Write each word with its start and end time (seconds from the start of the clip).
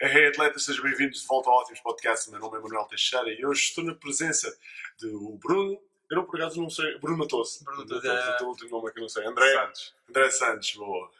Hey 0.00 0.28
atletas, 0.28 0.64
sejam 0.64 0.84
bem-vindos 0.84 1.22
de 1.22 1.26
volta 1.26 1.50
ao 1.50 1.56
Ótimos 1.56 1.80
Podcast. 1.80 2.30
Meu 2.30 2.38
nome 2.38 2.58
é 2.58 2.60
Manuel 2.60 2.84
Teixeira 2.84 3.32
e 3.32 3.44
hoje 3.44 3.62
estou 3.62 3.82
na 3.82 3.94
presença 3.94 4.54
do 5.00 5.38
Bruno. 5.42 5.80
Eu 6.10 6.18
não, 6.18 6.24
por 6.24 6.36
acaso 6.36 6.60
não 6.60 6.68
sei. 6.68 6.98
Bruno 6.98 7.18
Matoso. 7.18 7.64
Bruno 7.64 7.82
Matoso, 7.82 8.06
é. 8.06 8.42
o 8.42 8.48
último 8.48 8.70
nome 8.70 8.88
é 8.88 8.92
que 8.92 8.98
eu 8.98 9.02
não 9.02 9.08
sei. 9.08 9.26
André 9.26 9.52
Santos. 9.52 9.94
André 10.08 10.30
Santos, 10.30 10.74
boa. 10.74 11.10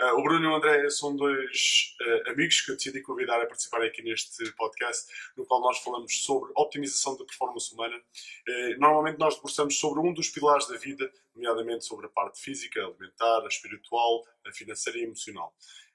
Uh, 0.00 0.14
o 0.18 0.22
Bruno 0.22 0.44
e 0.44 0.48
o 0.48 0.54
André 0.54 0.88
são 0.90 1.16
dois 1.16 1.96
uh, 2.00 2.30
amigos 2.30 2.60
que 2.60 2.70
eu 2.70 2.76
decidi 2.76 3.02
convidar 3.02 3.42
a 3.42 3.46
participar 3.46 3.82
aqui 3.82 4.00
neste 4.02 4.50
podcast, 4.52 5.12
no 5.36 5.44
qual 5.44 5.60
nós 5.60 5.78
falamos 5.78 6.22
sobre 6.22 6.52
optimização 6.54 7.16
da 7.16 7.24
performance 7.24 7.74
humana. 7.74 7.96
Uh, 7.96 8.78
normalmente 8.78 9.18
nós 9.18 9.34
debruçamos 9.34 9.78
sobre 9.78 10.00
um 10.00 10.14
dos 10.14 10.28
pilares 10.28 10.68
da 10.68 10.76
vida, 10.76 11.10
nomeadamente 11.34 11.84
sobre 11.84 12.06
a 12.06 12.10
parte 12.10 12.40
física, 12.40 12.80
alimentar, 12.80 13.44
espiritual, 13.48 14.24
a 14.46 14.52
financeira 14.52 14.98
e 14.98 15.02
emocional. 15.02 15.52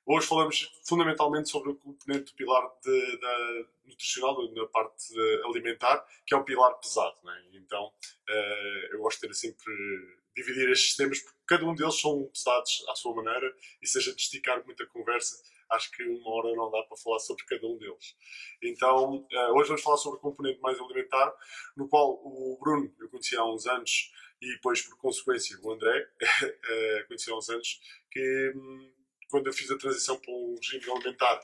Hoje 0.08 0.28
falamos 0.28 0.72
fundamentalmente 0.84 1.50
sobre 1.50 1.72
o 1.72 1.76
componente 1.76 2.26
do 2.26 2.36
pilar 2.36 2.70
de, 2.84 3.18
da 3.18 3.66
nutricional, 3.86 4.54
na 4.54 4.68
parte 4.68 5.20
alimentar, 5.46 6.06
que 6.24 6.36
é 6.36 6.38
um 6.38 6.44
pilar 6.44 6.76
pesado. 6.76 7.18
Né? 7.24 7.44
Então, 7.54 7.88
uh, 7.88 8.94
eu 8.94 9.00
gosto 9.00 9.22
de 9.22 9.30
ter 9.30 9.34
sempre 9.34 9.74
dividir 10.36 10.70
estes 10.70 10.96
temas, 10.96 11.20
porque 11.22 11.40
cada 11.48 11.66
um 11.66 11.74
deles 11.74 12.00
são 12.00 12.30
pesados 12.32 12.86
à 12.88 12.96
sua 12.96 13.16
maneira, 13.16 13.52
e 13.82 13.88
seja 13.88 14.14
de 14.14 14.22
esticar 14.22 14.64
muita 14.64 14.86
conversa, 14.86 15.42
acho 15.72 15.90
que 15.90 16.04
uma 16.04 16.30
hora 16.36 16.56
não 16.56 16.70
dá 16.70 16.84
para 16.84 16.98
falar 16.98 17.18
sobre 17.18 17.44
cada 17.46 17.66
um 17.66 17.76
deles. 17.76 18.16
Então, 18.62 19.26
uh, 19.32 19.58
hoje 19.58 19.70
vamos 19.70 19.82
falar 19.82 19.98
sobre 19.98 20.20
o 20.20 20.22
componente 20.22 20.62
mais 20.62 20.80
alimentar, 20.80 21.34
no 21.76 21.90
qual 21.90 22.12
o 22.12 22.56
Bruno 22.62 22.94
eu 23.00 23.10
conheci 23.10 23.36
há 23.36 23.44
uns 23.44 23.66
anos, 23.66 24.14
e 24.40 24.54
depois, 24.54 24.84
por 24.84 24.98
consequência, 24.98 25.58
o 25.64 25.72
André, 25.72 26.08
conheci 27.08 27.32
há 27.32 27.36
uns 27.36 27.50
anos, 27.50 27.80
que 28.12 28.54
hum, 28.56 28.92
quando 29.30 29.48
eu 29.48 29.54
fiz 29.54 29.70
a 29.72 29.78
transição 29.78 30.20
para 30.20 30.32
um 30.32 30.56
regime 30.56 30.92
alimentar 30.92 31.42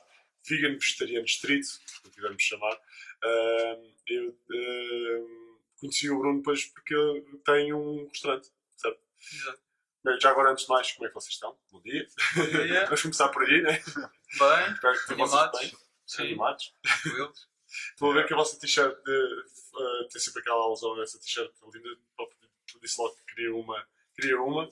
vegan, 0.47 0.73
vegetariano 0.73 1.25
estrito, 1.25 1.67
como 2.01 2.13
quisermos 2.13 2.43
chamar, 2.43 2.73
uh, 2.75 3.93
eu 4.07 4.29
uh, 4.29 5.59
conheci 5.79 6.09
o 6.09 6.17
Bruno 6.19 6.37
depois 6.39 6.65
porque 6.65 6.93
ele 6.95 7.37
tem 7.45 7.73
um 7.73 8.07
restaurante, 8.07 8.49
certo? 8.75 8.99
Exato. 9.33 9.59
Bem, 10.03 10.19
já 10.19 10.31
agora, 10.31 10.51
antes 10.51 10.63
de 10.65 10.69
mais, 10.71 10.91
como 10.93 11.05
é 11.05 11.09
que 11.09 11.13
vocês 11.15 11.33
estão? 11.33 11.55
Bom 11.71 11.79
dia. 11.81 12.07
Bom 12.35 12.45
dia. 12.65 12.85
Vamos 12.89 13.01
começar 13.03 13.29
por 13.29 13.43
aí, 13.43 13.61
né? 13.61 13.71
Bem, 13.73 14.73
Espero 14.73 14.93
que 14.93 14.99
vocês 15.05 15.11
animados. 15.11 15.59
bem. 15.59 15.77
Sim, 16.07 16.21
Animados. 16.23 16.73
tranquilos. 17.03 17.49
Estou 17.91 18.11
a 18.11 18.13
ver 18.15 18.27
que 18.27 18.33
a 18.33 18.35
vossa 18.37 18.59
t-shirt 18.59 18.97
de- 19.03 19.45
uh, 19.75 20.07
tem 20.09 20.19
sempre 20.19 20.41
aquela 20.41 20.63
alusão 20.63 20.99
a 20.99 21.03
essa 21.03 21.19
t-shirt 21.19 21.51
linda. 21.73 21.89
Eu 22.19 22.79
disse 22.81 22.99
logo 22.99 23.15
que 23.15 23.25
queria 23.35 23.53
uma. 23.55 23.87
Queria 24.15 24.41
uma. 24.41 24.69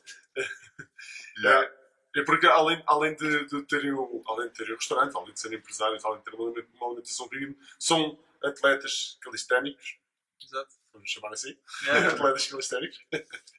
Yeah. 1.40 1.72
É 2.20 2.24
porque 2.26 2.46
além, 2.48 2.82
além 2.86 3.16
de, 3.16 3.46
de 3.46 3.62
terem 3.64 3.94
um, 3.94 4.22
além 4.28 4.50
de 4.50 4.54
terem 4.56 4.74
um 4.74 4.76
restaurante, 4.78 5.16
além 5.16 5.34
de 5.34 5.40
serem 5.40 5.58
empresários, 5.60 6.04
além 6.04 6.18
de 6.20 6.24
terem 6.26 6.40
uma 6.40 6.50
aliment- 6.50 6.70
uma 6.76 6.88
alimentação 6.88 7.28
vegan, 7.28 7.54
são 7.78 8.20
atletas 8.44 9.18
calisténicos, 9.22 9.98
Exato. 10.44 10.76
vamos 10.94 11.10
chamar 11.10 11.32
assim, 11.34 11.58
É. 11.88 11.92
atletas 12.08 12.48
calisténicos. 12.48 13.00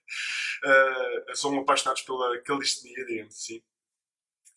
Eh, 0.65 1.35
são 1.37 1.57
apaixonados 1.61 2.03
pela 2.03 2.37
calistenia, 2.41 3.07
digamos 3.07 3.33
assim. 3.35 3.63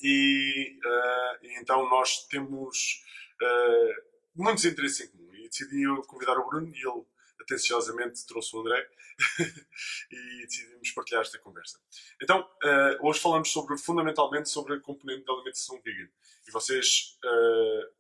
E, 0.02 0.80
eh, 0.84 1.40
e 1.44 1.60
então 1.62 1.88
nós 1.90 2.26
temos 2.28 3.04
eh, 3.42 3.96
muitos 4.36 4.66
interesses 4.66 5.02
em 5.02 5.12
comum. 5.12 5.32
E 5.36 5.48
decidi 5.48 5.84
eu 5.84 6.02
convidar 6.04 6.38
o 6.40 6.48
Bruno 6.50 6.68
e 6.68 6.80
ele 6.80 7.06
atenciosamente 7.40 8.26
trouxe 8.26 8.56
o 8.56 8.62
André 8.62 8.90
e 10.12 10.46
decidimos 10.46 10.92
partilhar 10.92 11.22
esta 11.22 11.40
conversa. 11.40 11.80
Então, 12.22 12.50
eh, 12.64 12.98
hoje 13.02 13.20
falamos 13.20 13.52
sobre, 13.52 13.78
fundamentalmente 13.78 14.50
sobre 14.50 14.76
a 14.76 14.80
componente 14.80 15.26
da 15.26 15.34
alimentação 15.34 15.82
vegan. 15.82 16.10
E 16.48 16.52
vocês, 16.52 17.18
eh, 17.24 17.92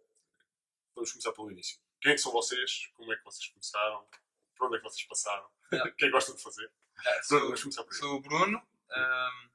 vamos 0.96 1.12
começar 1.12 1.32
pelo 1.34 1.52
início. 1.52 1.80
Quem 2.02 2.12
é 2.12 2.16
que 2.16 2.22
são 2.22 2.32
vocês? 2.32 2.90
Como 2.96 3.12
é 3.14 3.16
que 3.18 3.24
vocês 3.24 3.48
começaram? 3.50 4.08
Por 4.56 4.68
onde 4.68 4.76
é 4.76 4.80
que 4.80 4.84
vocês 4.84 5.06
passaram? 5.08 5.50
Yeah. 5.72 5.90
O 5.92 5.96
que 5.96 6.06
é 6.06 6.08
que 6.08 6.14
gostam 6.14 6.36
de 6.36 6.44
fazer? 6.44 6.72
Bruno, 6.96 7.24
sou, 7.24 7.40
vamos 7.40 7.62
começar 7.62 7.84
por 7.84 7.94
aí. 7.94 8.00
sou 8.00 8.16
o 8.16 8.22
Bruno. 8.22 8.68
ahm, 8.92 9.50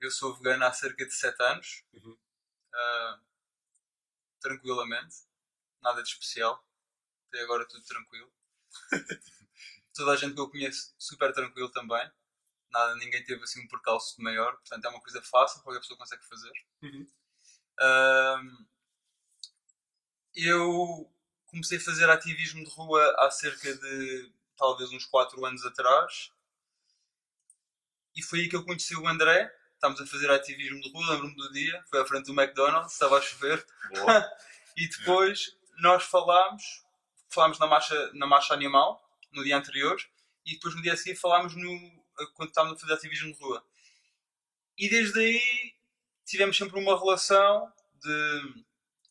eu 0.00 0.10
sou 0.10 0.34
vegano 0.34 0.64
há 0.64 0.72
cerca 0.72 1.04
de 1.06 1.12
7 1.12 1.40
anos. 1.42 1.84
Uhum. 1.92 2.16
Ah, 2.74 3.20
tranquilamente. 4.40 5.16
Nada 5.80 6.02
de 6.02 6.08
especial. 6.08 6.64
Até 7.28 7.40
agora 7.40 7.66
tudo 7.66 7.84
tranquilo. 7.84 8.30
Toda 9.94 10.12
a 10.12 10.16
gente 10.16 10.34
que 10.34 10.40
eu 10.40 10.50
conheço 10.50 10.94
super 10.98 11.32
tranquilo 11.32 11.70
também. 11.70 12.10
Nada, 12.70 12.94
ninguém 12.96 13.22
teve 13.24 13.42
assim 13.42 13.62
um 13.62 13.68
percalço 13.68 14.16
de 14.16 14.22
maior. 14.22 14.52
Portanto 14.56 14.84
é 14.84 14.88
uma 14.88 15.00
coisa 15.00 15.22
fácil, 15.22 15.62
qualquer 15.62 15.80
pessoa 15.80 15.98
consegue 15.98 16.26
fazer. 16.26 16.52
Uhum. 16.82 17.06
Ahm, 17.78 18.66
eu 20.34 21.12
comecei 21.46 21.78
a 21.78 21.80
fazer 21.80 22.08
ativismo 22.08 22.64
de 22.64 22.70
rua 22.70 23.16
há 23.18 23.30
cerca 23.30 23.74
de 23.74 24.32
talvez 24.56 24.90
uns 24.90 25.04
4 25.04 25.44
anos 25.44 25.64
atrás 25.66 26.32
e 28.14 28.22
foi 28.22 28.40
aí 28.40 28.48
que 28.48 28.56
eu 28.56 28.64
conheci 28.64 28.96
o 28.96 29.06
André. 29.06 29.52
Estávamos 29.74 30.00
a 30.00 30.06
fazer 30.06 30.30
ativismo 30.30 30.80
de 30.80 30.92
rua, 30.92 31.10
lembro-me 31.10 31.34
do 31.34 31.52
dia, 31.52 31.82
foi 31.90 32.00
à 32.00 32.06
frente 32.06 32.26
do 32.26 32.40
McDonald's, 32.40 32.92
estava 32.92 33.18
a 33.18 33.20
chover 33.20 33.66
Boa. 33.90 34.32
e 34.76 34.88
depois 34.88 35.56
nós 35.78 36.04
falámos, 36.04 36.62
falámos 37.32 37.58
na 37.58 37.66
marcha, 37.66 38.12
na 38.14 38.26
marcha 38.26 38.54
animal 38.54 39.02
no 39.32 39.42
dia 39.42 39.56
anterior 39.56 40.00
e 40.44 40.54
depois 40.54 40.74
no 40.74 40.82
dia 40.82 40.92
a 40.92 40.96
seguir 40.96 41.16
falámos 41.16 41.54
no, 41.54 42.04
quando 42.34 42.50
estávamos 42.50 42.78
a 42.78 42.80
fazer 42.80 42.94
ativismo 42.94 43.32
de 43.32 43.38
rua. 43.38 43.64
E 44.76 44.88
desde 44.88 45.18
aí 45.18 45.74
tivemos 46.24 46.56
sempre 46.56 46.78
uma 46.78 46.98
relação 46.98 47.72
de 47.94 48.64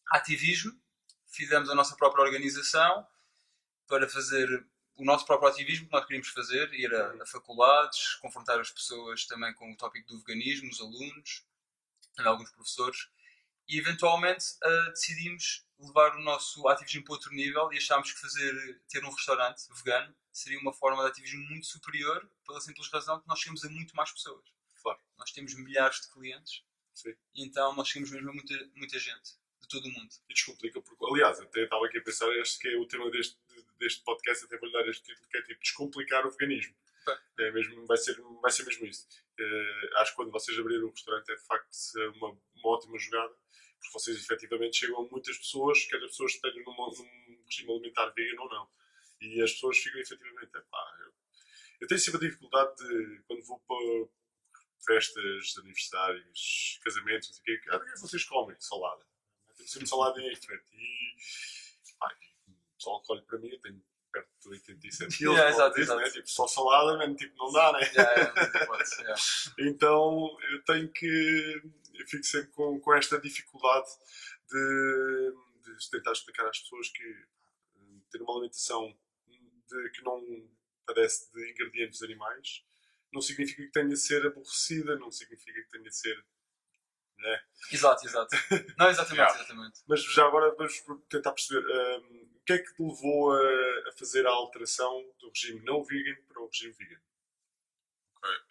ativismo, 0.09 0.79
fizemos 1.27 1.69
a 1.69 1.75
nossa 1.75 1.95
própria 1.95 2.23
organização 2.23 3.07
para 3.87 4.07
fazer 4.07 4.65
o 4.97 5.05
nosso 5.05 5.25
próprio 5.25 5.49
ativismo 5.49 5.87
que 5.87 5.91
nós 5.91 6.05
queríamos 6.05 6.29
fazer, 6.29 6.71
ir 6.73 6.93
a, 6.93 7.23
a 7.23 7.25
faculdades, 7.25 8.15
confrontar 8.15 8.59
as 8.59 8.69
pessoas 8.69 9.25
também 9.25 9.53
com 9.53 9.71
o 9.71 9.77
tópico 9.77 10.07
do 10.09 10.19
veganismo, 10.19 10.69
os 10.69 10.79
alunos, 10.79 11.45
alguns 12.19 12.51
professores, 12.51 13.09
e 13.67 13.79
eventualmente 13.79 14.45
ah, 14.63 14.89
decidimos 14.89 15.65
levar 15.81 16.15
o 16.15 16.21
nosso 16.21 16.67
ativismo 16.67 17.03
para 17.03 17.13
outro 17.13 17.33
nível 17.33 17.71
e 17.73 17.77
achámos 17.77 18.11
que 18.11 18.19
fazer, 18.19 18.81
ter 18.87 19.03
um 19.03 19.11
restaurante 19.11 19.61
vegano 19.73 20.15
seria 20.31 20.59
uma 20.59 20.73
forma 20.73 21.03
de 21.03 21.09
ativismo 21.09 21.43
muito 21.49 21.65
superior, 21.65 22.29
pela 22.45 22.61
simples 22.61 22.87
razão 22.89 23.19
que 23.19 23.27
nós 23.27 23.39
chegamos 23.39 23.65
a 23.65 23.69
muito 23.69 23.95
mais 23.95 24.11
pessoas. 24.11 24.45
Claro. 24.81 24.99
Nós 25.17 25.31
temos 25.31 25.53
milhares 25.55 26.01
de 26.01 26.11
clientes 26.11 26.63
Sim. 26.93 27.13
e 27.35 27.45
então 27.45 27.75
nós 27.75 27.87
chegamos 27.87 28.11
mesmo 28.11 28.29
a 28.29 28.33
muita, 28.33 28.69
muita 28.75 28.99
gente, 28.99 29.31
de 29.61 29.67
todo 29.67 29.85
o 29.85 29.91
mundo. 29.91 30.09
E 30.29 30.33
descomplica, 30.33 30.81
porque, 30.81 31.05
aliás, 31.05 31.39
até 31.39 31.63
estava 31.63 31.85
aqui 31.85 31.97
a 31.97 32.03
pensar, 32.03 32.27
este 32.37 32.59
que 32.59 32.67
é 32.67 32.77
o 32.77 32.85
tema 32.85 33.09
deste, 33.11 33.37
deste 33.77 34.03
podcast, 34.03 34.45
até 34.45 34.57
vou-lhe 34.57 34.73
dar 34.73 34.87
este 34.87 35.03
título, 35.03 35.27
que 35.29 35.37
é 35.37 35.41
tipo 35.41 35.59
descomplicar 35.59 36.25
o 36.25 36.31
veganismo. 36.31 36.75
É 37.39 37.51
mesmo, 37.51 37.85
vai, 37.87 37.97
ser, 37.97 38.15
vai 38.41 38.51
ser 38.51 38.63
mesmo 38.63 38.85
isso. 38.85 39.07
Eh, 39.39 39.89
acho 39.97 40.11
que 40.11 40.17
quando 40.17 40.31
vocês 40.31 40.57
abrirem 40.59 40.83
o 40.83 40.91
restaurante 40.91 41.31
é 41.31 41.35
de 41.35 41.43
facto 41.43 41.67
uma, 42.17 42.29
uma 42.29 42.69
ótima 42.69 42.97
jogada, 42.99 43.33
porque 43.81 43.91
vocês 43.93 44.17
efetivamente 44.17 44.77
chegam 44.77 45.01
a 45.01 45.09
muitas 45.09 45.37
pessoas, 45.37 45.83
quer 45.85 45.97
as 45.97 46.11
pessoas 46.11 46.33
estejam 46.33 46.63
numa, 46.63 46.87
num 46.87 47.43
regime 47.45 47.71
alimentar 47.71 48.09
vegan 48.11 48.41
ou 48.41 48.49
não. 48.49 48.69
E 49.19 49.41
as 49.41 49.51
pessoas 49.53 49.77
ficam 49.77 49.99
efetivamente, 49.99 50.55
"Epá, 50.55 50.97
eu, 51.05 51.13
eu 51.81 51.87
tenho 51.87 51.99
sempre 51.99 52.25
a 52.25 52.29
dificuldade 52.29 52.75
de, 52.77 53.21
quando 53.27 53.43
vou 53.43 53.59
para 53.67 54.07
festas, 54.85 55.55
aniversários, 55.57 56.79
casamentos, 56.83 57.29
não 57.29 57.35
sei 57.35 57.41
o 57.55 57.61
quê, 57.61 57.69
"Ah, 57.71 57.79
que 57.79 57.91
que 57.91 57.99
vocês 57.99 58.23
comem? 58.25 58.55
Salada. 58.59 59.05
Tem 59.57 59.67
sempre 59.67 59.87
salada 59.87 60.19
em 60.21 60.35
frente. 60.35 60.63
E, 60.73 61.15
pá, 61.99 62.15
e 62.47 62.51
o 62.51 62.55
pessoal 62.77 63.01
que 63.03 63.11
olha 63.13 63.21
para 63.23 63.37
mim, 63.39 63.49
eu 63.49 63.59
tenho 63.61 63.83
perto 64.11 64.29
de 64.41 64.49
87 64.49 65.17
quilos, 65.17 65.35
Yeah, 65.37 65.49
exato, 65.51 65.75
diz, 65.75 65.87
né? 65.87 66.09
tipo, 66.09 66.27
só 66.29 66.47
salada, 66.47 66.97
man, 66.97 67.15
tipo, 67.15 67.35
não 67.37 67.51
dá, 67.51 67.73
né? 67.73 67.85
Já, 67.93 68.01
é, 68.03 68.21
é. 68.21 69.15
Então 69.69 70.37
eu 70.51 70.63
tenho 70.63 70.91
que. 70.91 71.61
Eu 71.93 72.07
fico 72.07 72.23
sempre 72.23 72.51
com, 72.51 72.79
com 72.79 72.93
esta 72.93 73.19
dificuldade 73.19 73.89
de, 74.49 75.33
de 75.63 75.89
tentar 75.89 76.11
explicar 76.11 76.47
às 76.47 76.59
pessoas 76.59 76.89
que 76.89 77.03
hum, 77.75 78.01
ter 78.11 78.21
uma 78.21 78.33
alimentação 78.33 78.97
de, 79.67 79.89
que 79.91 80.03
não 80.03 80.21
padece 80.85 81.31
de 81.31 81.51
ingredientes 81.51 82.01
animais 82.01 82.63
não 83.11 83.21
significa 83.21 83.61
que 83.63 83.71
tenha 83.71 83.89
de 83.89 83.97
ser 83.97 84.25
aborrecida, 84.25 84.97
não 84.97 85.11
significa 85.11 85.61
que 85.61 85.69
tenha 85.69 85.83
de 85.83 85.95
ser. 85.95 86.25
Né? 87.17 87.41
Exato, 87.71 88.07
exato. 88.07 88.35
Não, 88.77 88.89
exatamente, 88.89 89.19
Yeah. 89.19 89.35
exatamente. 89.35 89.81
Mas 89.87 90.03
já 90.03 90.25
agora 90.25 90.55
vamos 90.55 90.81
tentar 91.09 91.33
perceber 91.33 91.63
hum, 91.99 92.29
o 92.35 92.43
que 92.45 92.53
é 92.53 92.57
que 92.57 92.73
te 92.73 92.81
levou 92.81 93.33
a, 93.33 93.89
a 93.89 93.91
fazer 93.97 94.25
a 94.25 94.31
alteração 94.31 95.03
do 95.19 95.29
regime 95.29 95.63
não 95.63 95.83
vegan 95.83 96.15
para 96.27 96.41
o 96.41 96.47
regime 96.47 96.73
vegan. 96.73 96.99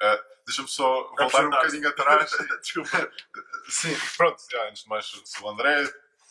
Eh, 0.03 0.25
Deixa-me 0.47 0.69
só 0.69 1.03
voltar 1.17 1.47
um 1.47 1.51
bocadinho 1.51 1.89
atrás. 1.89 2.31
Desculpa. 2.63 2.91
Sim, 3.69 3.95
pronto, 4.17 4.43
já, 4.51 4.69
antes 4.69 4.83
de 4.83 4.89
mais 4.89 5.07
sou 5.07 5.47
o 5.47 5.51
André, 5.51 5.85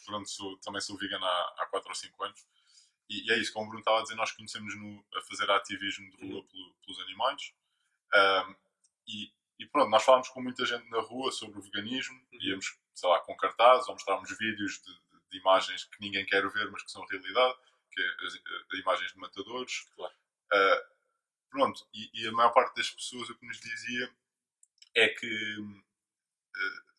pronto, 0.05 0.29
sou- 0.29 0.57
também 0.59 0.81
sou 0.81 0.97
vegan 0.97 1.19
há, 1.23 1.53
há 1.59 1.65
4 1.67 1.87
ou 1.89 1.95
5 1.95 2.23
anos 2.23 2.45
e, 3.09 3.25
e 3.27 3.31
é 3.31 3.37
isso, 3.37 3.53
como 3.53 3.65
o 3.65 3.69
Bruno 3.69 3.79
estava 3.81 3.99
a 3.99 4.01
dizer, 4.03 4.15
nós 4.15 4.31
conhecemos 4.31 4.75
no, 4.77 5.05
a 5.15 5.21
fazer 5.21 5.49
ativismo 5.49 6.09
de 6.11 6.27
rua 6.31 6.43
pelo- 6.47 6.73
pelos 6.85 6.99
animais. 7.01 7.53
Ahm, 8.13 8.55
e, 9.07 9.31
e 9.59 9.65
pronto, 9.67 9.89
nós 9.89 10.03
falámos 10.03 10.27
com 10.29 10.41
muita 10.41 10.65
gente 10.65 10.89
na 10.89 10.99
rua 10.99 11.31
sobre 11.31 11.57
o 11.59 11.61
veganismo, 11.61 12.15
Uhum. 12.33 12.39
íamos, 12.41 12.77
sei 12.93 13.09
lá, 13.09 13.19
com 13.21 13.35
cartazes 13.37 13.87
ou 13.87 13.93
mostrávamos 13.93 14.29
vídeos 14.37 14.81
de, 14.81 14.91
de- 14.93 15.29
de 15.31 15.37
imagens 15.37 15.85
que 15.85 16.01
ninguém 16.01 16.25
quer 16.25 16.47
ver, 16.49 16.69
mas 16.71 16.83
que 16.83 16.91
são 16.91 17.05
realidade, 17.05 17.55
que 17.91 18.01
é 18.01 18.25
as, 18.25 18.33
as 18.73 18.79
imagens 18.79 19.11
de 19.13 19.17
matadores. 19.17 19.85
Claro. 19.95 20.13
Ah, 20.51 20.81
pronto, 21.49 21.87
e, 21.93 22.09
e 22.13 22.27
a 22.27 22.31
maior 22.31 22.51
parte 22.51 22.75
das 22.75 22.89
pessoas 22.89 23.29
o 23.29 23.35
que 23.35 23.45
nos 23.45 23.59
dizia 23.59 24.13
é 24.95 25.09
que 25.09 25.57
eh, 26.55 26.89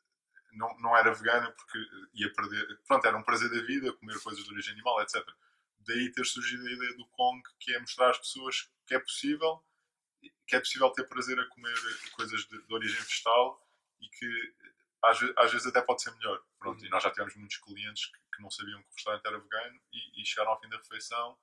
não, 0.52 0.76
não 0.78 0.96
era 0.96 1.14
vegana 1.14 1.50
porque 1.52 1.78
ia 2.14 2.32
perder. 2.32 2.78
Pronto, 2.86 3.06
era 3.06 3.16
um 3.16 3.22
prazer 3.22 3.50
da 3.50 3.62
vida, 3.62 3.92
comer 3.94 4.20
coisas 4.20 4.44
de 4.44 4.52
origem 4.52 4.72
animal, 4.72 5.00
etc. 5.02 5.24
Daí 5.80 6.12
ter 6.12 6.24
surgido 6.26 6.66
a 6.66 6.72
ideia 6.72 6.96
do 6.96 7.06
Kong, 7.08 7.42
que 7.58 7.74
é 7.74 7.78
mostrar 7.78 8.10
às 8.10 8.18
pessoas 8.18 8.70
que 8.86 8.94
é 8.94 8.98
possível, 8.98 9.64
que 10.46 10.56
é 10.56 10.60
possível 10.60 10.90
ter 10.90 11.04
prazer 11.04 11.38
a 11.38 11.46
comer 11.48 11.74
coisas 12.12 12.44
de, 12.46 12.66
de 12.66 12.74
origem 12.74 13.00
vegetal 13.00 13.66
e 14.00 14.08
que 14.08 14.54
às, 15.02 15.18
às 15.38 15.52
vezes 15.52 15.66
até 15.66 15.80
pode 15.80 16.02
ser 16.02 16.12
melhor. 16.16 16.42
Pronto, 16.58 16.80
Uhum. 16.80 16.86
E 16.86 16.90
nós 16.90 17.02
já 17.02 17.10
tivemos 17.10 17.34
muitos 17.36 17.56
clientes 17.56 18.06
que, 18.06 18.18
que 18.36 18.42
não 18.42 18.50
sabiam 18.50 18.82
que 18.82 18.88
o 18.88 18.94
restaurante 18.94 19.26
era 19.26 19.38
vegano 19.38 19.80
e, 19.92 20.22
e 20.22 20.26
chegaram 20.26 20.52
ao 20.52 20.60
fim 20.60 20.68
da 20.68 20.76
refeição 20.76 21.38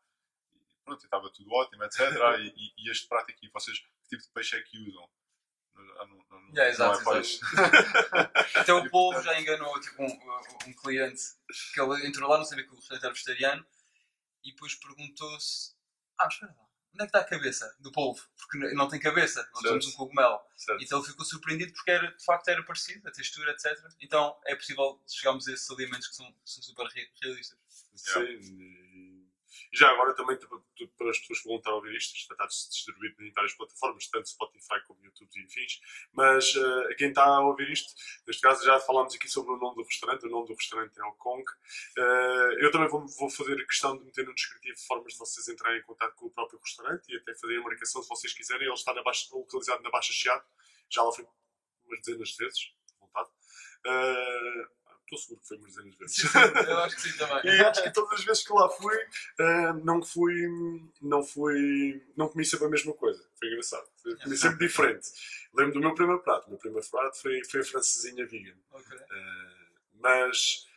pronto, 0.88 1.02
e 1.04 1.06
estava 1.06 1.30
tudo 1.32 1.52
ótimo, 1.54 1.84
etc. 1.84 2.00
e, 2.40 2.48
e- 2.56 2.74
e 2.78 2.90
este 2.92 3.08
prato 3.08 3.30
aqui, 3.30 3.50
vocês 3.54 3.78
que 3.80 3.88
tipo 4.10 4.24
de 4.24 4.30
peixe 4.30 4.56
é 4.56 4.62
que 4.64 4.80
usam? 4.90 5.08
Ah, 6.00 6.06
não, 6.08 6.18
não, 6.30 6.42
não, 6.42 6.50
Yeah, 6.56 6.70
exato, 6.70 7.04
não 7.04 7.14
é 7.14 7.20
exato. 7.20 7.40
peixe. 7.40 7.40
Até 8.60 8.74
o 8.74 8.90
povo 8.90 9.22
já 9.22 9.40
enganou 9.40 9.80
tipo, 9.80 10.02
um, 10.02 10.08
um 10.68 10.74
cliente 10.74 11.22
que 11.74 11.80
ele 11.82 12.08
entrou 12.08 12.30
lá, 12.30 12.38
não 12.38 12.46
sabia 12.46 12.66
que 12.66 12.72
o 12.72 12.76
restaurante 12.76 13.04
era 13.04 13.14
vegetariano 13.14 13.66
e 14.44 14.52
depois 14.52 14.74
perguntou-se: 14.76 15.76
Ah, 16.20 16.28
espera 16.28 16.52
lá, 16.58 16.64
onde 16.94 17.04
é 17.04 17.06
que 17.06 17.06
está 17.06 17.20
a 17.20 17.24
cabeça 17.26 17.76
do 17.80 17.92
polvo? 17.92 18.26
Porque 18.38 18.58
não 18.74 18.88
tem 18.88 19.00
cabeça, 19.00 19.48
não 19.54 19.62
Certo. 19.62 19.74
temos 19.80 19.88
um 19.88 19.98
cogumelo. 19.98 20.40
Certo. 20.56 20.84
Então 20.84 20.98
ele 21.00 21.08
ficou 21.08 21.26
surpreendido 21.26 21.74
porque 21.74 21.92
era, 21.92 22.12
de 22.12 22.24
facto 22.26 22.48
era 22.48 22.64
parecido, 22.64 23.08
a 23.08 23.12
textura, 23.12 23.52
etc. 23.52 23.78
Então 24.02 24.36
é 24.46 24.56
possível 24.56 25.00
chegarmos 25.08 25.48
a 25.48 25.54
esses 25.54 25.70
alimentos 25.70 26.08
que 26.08 26.16
são, 26.16 26.36
são 26.44 26.64
super 26.64 26.88
re- 26.88 27.12
realistas. 27.22 27.60
Sim. 27.94 28.40
Já 29.74 29.90
agora 29.90 30.16
também 30.16 30.38
para 30.38 31.10
as 31.10 31.20
pessoas 31.20 31.40
que 31.40 31.48
vão 31.48 31.58
estar 31.58 31.72
a 31.72 31.76
ouvir 31.76 31.96
isto, 31.96 32.16
isto 32.16 32.32
está 32.32 32.46
distribuído 32.46 33.24
em 33.24 33.32
várias 33.32 33.54
plataformas, 33.54 34.08
tanto 34.08 34.30
Spotify 34.30 34.80
como 34.88 35.04
YouTube 35.04 35.30
e 35.36 35.44
enfins, 35.44 35.82
mas 36.14 36.56
eh, 36.56 36.96
quem 36.96 37.10
está 37.10 37.26
a 37.26 37.42
ouvir 37.42 37.70
isto, 37.72 37.94
neste 38.26 38.42
caso 38.42 38.64
já 38.66 38.80
falámos 38.80 39.16
aqui 39.16 39.28
sobre 39.28 39.54
o 39.54 39.58
nome 39.58 39.76
do 39.76 39.84
restaurante, 39.84 40.26
o 40.26 40.30
nome 40.30 40.48
do 40.48 40.54
restaurante 40.54 41.00
é 41.00 41.04
o 41.04 41.14
Kong. 41.14 41.44
Eh, 41.98 42.58
eu 42.60 42.72
também 42.72 42.88
vou, 42.88 43.06
vou 43.08 43.30
fazer 43.30 43.56
questão 43.66 43.98
de 43.98 44.06
meter 44.06 44.26
no 44.26 44.34
descritivo 44.34 44.78
formas 44.88 45.14
de 45.14 45.20
vocês 45.20 45.48
entrarem 45.48 45.80
em 45.80 45.84
contato 45.84 46.16
com 46.16 46.28
o 46.28 46.32
próprio 46.32 46.60
restaurante 46.60 47.12
e 47.12 47.18
até 47.18 47.34
fazer 47.36 47.58
a 47.58 47.62
marcação 47.62 48.02
se 48.02 48.10
vocês 48.10 48.34
quiserem. 48.34 48.66
Ele 48.66 48.74
está 48.74 48.94
na 48.94 49.04
baixa, 49.04 49.28
localizado 49.32 49.84
na 49.84 49.90
Baixa 49.90 50.14
Chiado, 50.14 50.46
já 50.90 51.04
lá 51.04 51.12
fui 51.12 51.26
umas 51.86 52.00
dezenas 52.02 52.30
de 52.30 52.38
vezes, 52.38 52.72
vontade. 53.00 53.30
Eh, 53.86 54.77
Estou 55.10 55.18
seguro 55.20 55.40
que 55.42 55.48
foi 55.48 55.58
umas 55.58 55.72
dezenas 55.74 55.94
de 55.94 56.00
vezes. 56.00 56.16
Sim, 56.18 56.70
eu 56.70 56.78
acho 56.80 56.96
que 56.98 57.02
sim 57.02 57.18
também. 57.18 57.46
E 57.46 57.62
acho 57.64 57.82
que 57.84 57.92
todas 57.94 58.20
as 58.20 58.26
vezes 58.26 58.44
que 58.46 58.52
lá 58.54 58.70
fui, 58.70 58.96
ah, 59.40 59.74
não 59.84 60.04
fui, 60.04 60.50
não 61.02 61.24
fui, 61.24 62.04
não 62.18 62.28
comi 62.28 62.44
sempre 62.44 62.66
a 62.66 62.70
mesma 62.70 62.94
coisa. 62.94 63.24
Foi 63.40 63.48
engraçado. 63.48 63.88
Comi 64.24 64.38
sempre 64.38 64.68
diferente. 64.68 65.08
Lembro 65.54 65.76
do 65.76 65.80
meu 65.80 65.96
primeiro 65.96 66.22
prato. 66.22 66.48
O 66.48 66.50
meu 66.50 66.60
primeiro 66.60 66.86
prato 66.90 67.22
foi, 67.22 67.42
foi 67.46 67.62
a 67.62 67.64
francesinha 67.64 68.28
vegan. 68.28 68.56
Ok. 68.74 68.98
Ah, 69.10 69.54
mas 69.94 70.68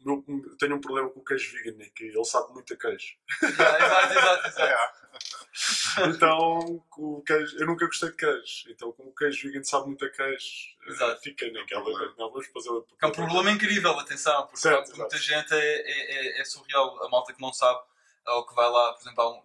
meu- 0.00 0.24
tenho 0.58 0.76
um 0.76 0.80
problema 0.80 1.10
com 1.10 1.18
o 1.20 1.24
queijo 1.24 1.52
vegan, 1.56 1.82
é 1.82 1.88
que 1.88 2.04
ele 2.04 2.24
sabe 2.24 2.52
muito 2.52 2.72
a 2.72 2.76
queijo. 2.76 3.16
Yeah, 3.42 3.86
exato, 3.86 4.18
exato, 4.18 4.48
exato. 4.48 5.04
É, 5.98 6.06
Então, 6.08 6.84
com 6.90 7.02
o 7.18 7.22
queijo, 7.22 7.56
eu 7.58 7.66
nunca 7.66 7.86
gostei 7.86 8.10
de 8.10 8.16
queijo. 8.16 8.64
Então, 8.70 8.92
como 8.92 9.10
o 9.10 9.14
queijo 9.14 9.48
vegan 9.48 9.62
sabe 9.64 9.86
muito 9.86 10.04
a 10.04 10.10
queijo, 10.10 10.46
Exato. 10.86 11.20
fica 11.22 11.50
naquela. 11.52 11.84
Não, 12.16 12.30
vamos 12.30 12.46
fazer 12.48 12.68
outra 12.70 12.96
Que 12.96 13.04
é 13.04 13.08
um 13.08 13.12
problema 13.12 13.50
incrível, 13.50 13.98
atenção, 13.98 14.42
porque 14.46 14.58
Certo, 14.60 14.92
há 14.92 14.96
muita 14.96 15.16
gente 15.18 15.52
é, 15.52 15.58
é, 15.58 16.38
é- 16.38 16.40
é 16.40 16.44
surreal. 16.44 17.02
A 17.04 17.08
malta 17.08 17.32
que 17.32 17.40
não 17.40 17.52
sabe, 17.52 17.80
ou 18.26 18.46
que 18.46 18.54
vai 18.54 18.68
lá, 18.70 18.92
por 18.94 19.02
exemplo, 19.02 19.22
há 19.22 19.30
um, 19.32 19.42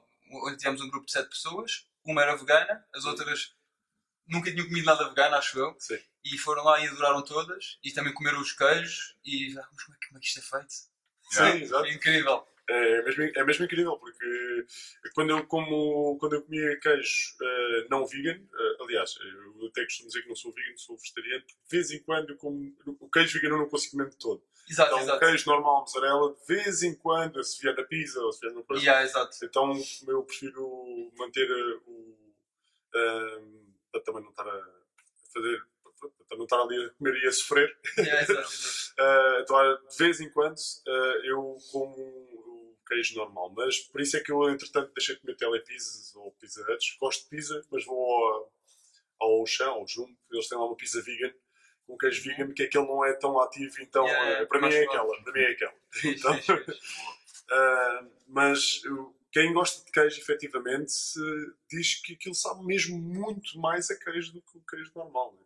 onde 0.48 0.57
tivemos 0.57 0.81
um 0.81 0.90
grupo 0.90 1.06
de 1.06 1.12
sete 1.12 1.30
pessoas, 1.30 1.86
uma 2.06 2.22
era 2.22 2.36
vegana, 2.36 2.86
as 2.94 3.06
outras 3.06 3.54
nunca 4.28 4.52
tinham 4.52 4.68
comido 4.68 4.86
nada 4.86 5.07
vegano, 5.10 5.36
acho 5.36 5.57
eu, 5.60 5.75
Sim. 5.80 5.98
e 6.24 6.38
foram 6.38 6.63
lá 6.63 6.80
e 6.80 6.88
adoraram 6.88 7.24
todas, 7.24 7.80
e 7.84 7.92
também 7.92 8.13
comeram 8.13 8.40
os 8.40 8.52
queijos, 8.52 9.16
e 9.25 9.57
ah, 9.57 9.68
mas 9.74 9.84
como 9.84 9.95
é, 9.95 10.00
que- 10.00 10.07
como 10.07 10.18
é 10.18 10.22
que 10.22 10.28
isto 10.28 10.40
é 10.40 10.44
feito? 10.44 10.74
Sim, 11.31 11.63
exato. 11.63 11.86
É 11.86 11.94
incrível. 11.94 12.48
É 12.71 13.01
mesmo, 13.01 13.24
é 13.24 13.44
mesmo 13.44 13.66
incrível, 13.66 13.98
porque 13.98 14.66
quando 15.16 15.31
eu, 15.31 15.44
como, 15.48 16.18
quando 16.19 16.33
eu 16.36 16.44
comia 16.44 16.80
queijo 16.80 17.36
eh, 17.42 17.88
não 17.89 18.06
vegan, 18.06 18.39
eh, 18.39 18.77
aliás, 18.80 19.16
eu 19.60 19.68
até 19.68 19.83
costumo 19.86 20.07
dizer 20.10 20.21
que 20.21 20.30
não 20.30 20.36
sou 20.36 20.51
vegan, 20.54 20.77
sou 20.77 20.95
vegetariano, 20.98 21.42
porque 21.42 21.56
de 21.68 21.75
vez 21.77 21.92
em 21.92 22.00
quando 22.04 22.30
eu 22.30 22.38
como, 22.38 22.75
o 23.00 23.10
queijo 23.10 23.33
vegan 23.39 23.56
eu 23.56 23.57
não 23.60 23.69
consigo 23.69 23.94
comer 23.98 24.10
de 24.10 24.18
todo. 24.18 24.44
Exato, 24.69 24.89
Então, 24.92 25.00
o 25.00 25.01
exato. 25.04 25.19
queijo 25.19 25.50
normal, 25.50 25.81
mozzarella, 25.81 26.31
de 26.36 26.45
vez 26.56 26.83
em 26.83 26.94
quando, 26.94 27.44
se 27.44 27.60
vier 27.60 27.75
na 27.75 27.83
pizza 27.83 28.19
ou 28.21 28.31
se 28.31 28.39
vier 28.42 28.54
na 28.54 28.62
coisa, 28.62 28.83
Yeah, 28.83 29.04
exato. 29.04 29.36
então 29.44 29.74
eu 30.07 30.24
prefiro 30.24 31.12
manter 31.18 31.50
eh, 31.50 31.80
o. 31.88 32.16
ehm, 32.94 33.74
para 33.92 34.01
também 34.01 34.21
não 34.24 34.30
estar 34.30 34.48
a 34.48 34.69
fazer. 35.33 35.60
para 36.27 36.38
não 36.38 36.44
estar 36.45 36.62
ali 36.62 36.86
a 36.86 36.89
comer 36.92 37.16
e 37.24 37.27
a 37.27 37.31
sofrer. 37.31 37.75
Yeah. 37.98 38.31
Uh, 38.31 39.42
então, 39.42 39.80
de 39.89 39.98
vez 39.98 40.21
em 40.21 40.30
quando 40.30 40.56
uh, 40.57 41.25
eu 41.25 41.57
como 41.71 42.29
queijo 42.89 43.15
normal, 43.15 43.53
mas 43.56 43.80
por 43.80 44.01
isso 44.01 44.18
é 44.18 44.19
que 44.19 44.31
eu, 44.31 44.50
entretanto, 44.50 44.91
deixei 44.94 45.15
de 45.15 45.21
comer 45.21 45.38
telepizzas 45.38 46.15
ou 46.15 46.31
pizza 46.33 46.62
huts. 46.62 46.97
Gosto 47.00 47.24
de 47.24 47.30
pizza, 47.30 47.65
mas 47.71 47.86
vou 47.86 48.51
ao, 49.19 49.39
ao 49.39 49.45
chão, 49.45 49.74
ao 49.74 49.88
Jumbo, 49.88 50.18
eles 50.31 50.50
têm 50.50 50.57
lá 50.57 50.65
uma 50.65 50.75
pizza 50.75 51.01
vegan, 51.01 51.33
com 51.86 51.97
queijo 51.97 52.24
vegan, 52.24 52.51
que 52.53 52.63
aquele 52.63 52.86
não 52.86 53.06
é 53.06 53.13
tão 53.13 53.39
ativo, 53.39 53.75
então 53.81 54.06
Yeah, 54.06 54.44
uh, 54.44 54.47
para 54.47 54.62
mim 54.62 54.74
é 54.74 54.83
aquela. 54.83 55.24
Para 55.24 55.33
mim 55.33 55.39
é 55.39 55.51
aquela. 55.51 55.74
Então. 56.03 56.36
Uh, 57.50 58.12
mas 58.27 58.81
quem 59.31 59.53
gosta 59.53 59.85
de 59.85 59.92
queijo, 59.92 60.19
efetivamente, 60.19 60.94
diz 61.69 62.01
que 62.01 62.13
aquilo 62.13 62.35
sabe 62.35 62.63
mesmo 62.65 62.97
muito 62.97 63.59
mais 63.59 63.89
a 63.89 64.00
queijo 64.00 64.33
do 64.33 64.42
que 64.42 64.57
o 64.57 64.62
queijo 64.62 64.92
normal. 64.95 65.33
né? 65.33 65.45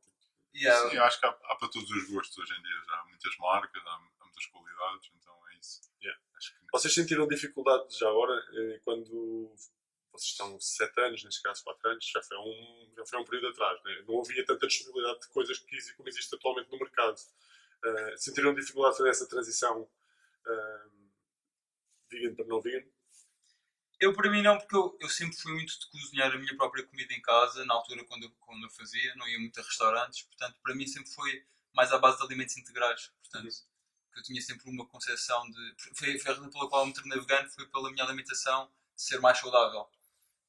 Yeah, 0.55 0.89
Sim, 0.89 0.97
eu 0.97 1.03
acho 1.03 1.19
que 1.19 1.25
há, 1.25 1.29
há 1.29 1.55
para 1.55 1.67
todos 1.69 1.89
os 1.89 2.09
gostos 2.09 2.37
hoje 2.37 2.53
em 2.53 2.61
dia. 2.61 2.83
Já 2.87 2.95
há 2.95 3.05
muitas 3.05 3.37
marcas, 3.37 3.81
há, 3.85 3.89
há 3.89 4.25
muitas 4.25 4.45
qualidades, 4.45 5.11
então 5.19 5.33
é 5.42 5.42
isso. 5.63 5.81
Yeah. 6.01 6.19
Acho 6.37 6.53
que 6.53 6.59
Vocês 6.71 6.93
sentiram 6.93 7.27
dificuldade 7.27 7.97
já 7.97 8.09
agora, 8.09 8.33
eh, 8.53 8.79
quando 8.83 9.51
vocês 10.11 10.31
estão 10.31 10.59
7 10.59 11.01
anos, 11.01 11.23
neste 11.23 11.41
caso 11.41 11.63
4 11.63 11.89
anos, 11.89 12.05
já 12.05 12.21
foi 12.21 12.37
um, 12.37 12.93
já 12.95 13.05
foi 13.05 13.19
um 13.19 13.25
período 13.25 13.47
atrás, 13.47 13.83
né? 13.83 14.03
não 14.07 14.21
havia 14.21 14.45
tanta 14.45 14.67
disponibilidade 14.67 15.21
de 15.21 15.27
coisas 15.29 15.57
que 15.57 15.93
como 15.95 16.09
existe 16.09 16.35
atualmente 16.35 16.71
no 16.71 16.77
mercado. 16.77 17.19
Eh, 17.83 18.15
sentiram 18.17 18.53
dificuldade 18.53 18.93
de 18.93 18.97
fazer 18.99 19.09
essa 19.09 19.27
transição 19.27 19.89
eh, 20.45 20.87
vegan 22.09 22.35
para 22.35 22.45
não 22.45 22.61
vegan? 22.61 22.85
Eu, 23.99 24.13
para 24.13 24.29
mim, 24.29 24.41
não, 24.41 24.57
porque 24.57 24.75
eu, 24.75 24.97
eu 24.99 25.09
sempre 25.09 25.35
fui 25.37 25.53
muito 25.53 25.79
de 25.79 25.89
cozinhar 25.89 26.31
a 26.31 26.37
minha 26.37 26.55
própria 26.57 26.85
comida 26.85 27.13
em 27.13 27.21
casa, 27.21 27.63
na 27.65 27.73
altura 27.73 28.03
quando 28.05 28.23
eu, 28.23 28.31
quando 28.41 28.65
eu 28.65 28.69
fazia, 28.69 29.15
não 29.15 29.27
ia 29.27 29.39
muito 29.39 29.59
a 29.59 29.63
restaurantes, 29.63 30.23
portanto, 30.23 30.57
para 30.61 30.75
mim 30.75 30.85
sempre 30.85 31.09
foi 31.09 31.45
mais 31.73 31.91
à 31.91 31.97
base 31.97 32.17
de 32.17 32.23
alimentos 32.23 32.57
integrais. 32.57 33.11
Portanto, 33.21 33.53
que 34.13 34.19
eu 34.19 34.23
tinha 34.23 34.41
sempre 34.41 34.69
uma 34.69 34.85
concepção 34.87 35.49
de. 35.49 35.75
Foi, 35.95 36.19
foi 36.19 36.31
a 36.31 36.35
razão 36.35 36.49
pela 36.49 36.69
qual 36.69 36.83
eu 36.83 36.87
me 36.87 36.93
tornei 36.93 37.19
vegano, 37.19 37.49
foi 37.49 37.67
pela 37.67 37.91
minha 37.91 38.03
alimentação 38.03 38.71
ser 38.95 39.19
mais 39.19 39.39
saudável. 39.39 39.89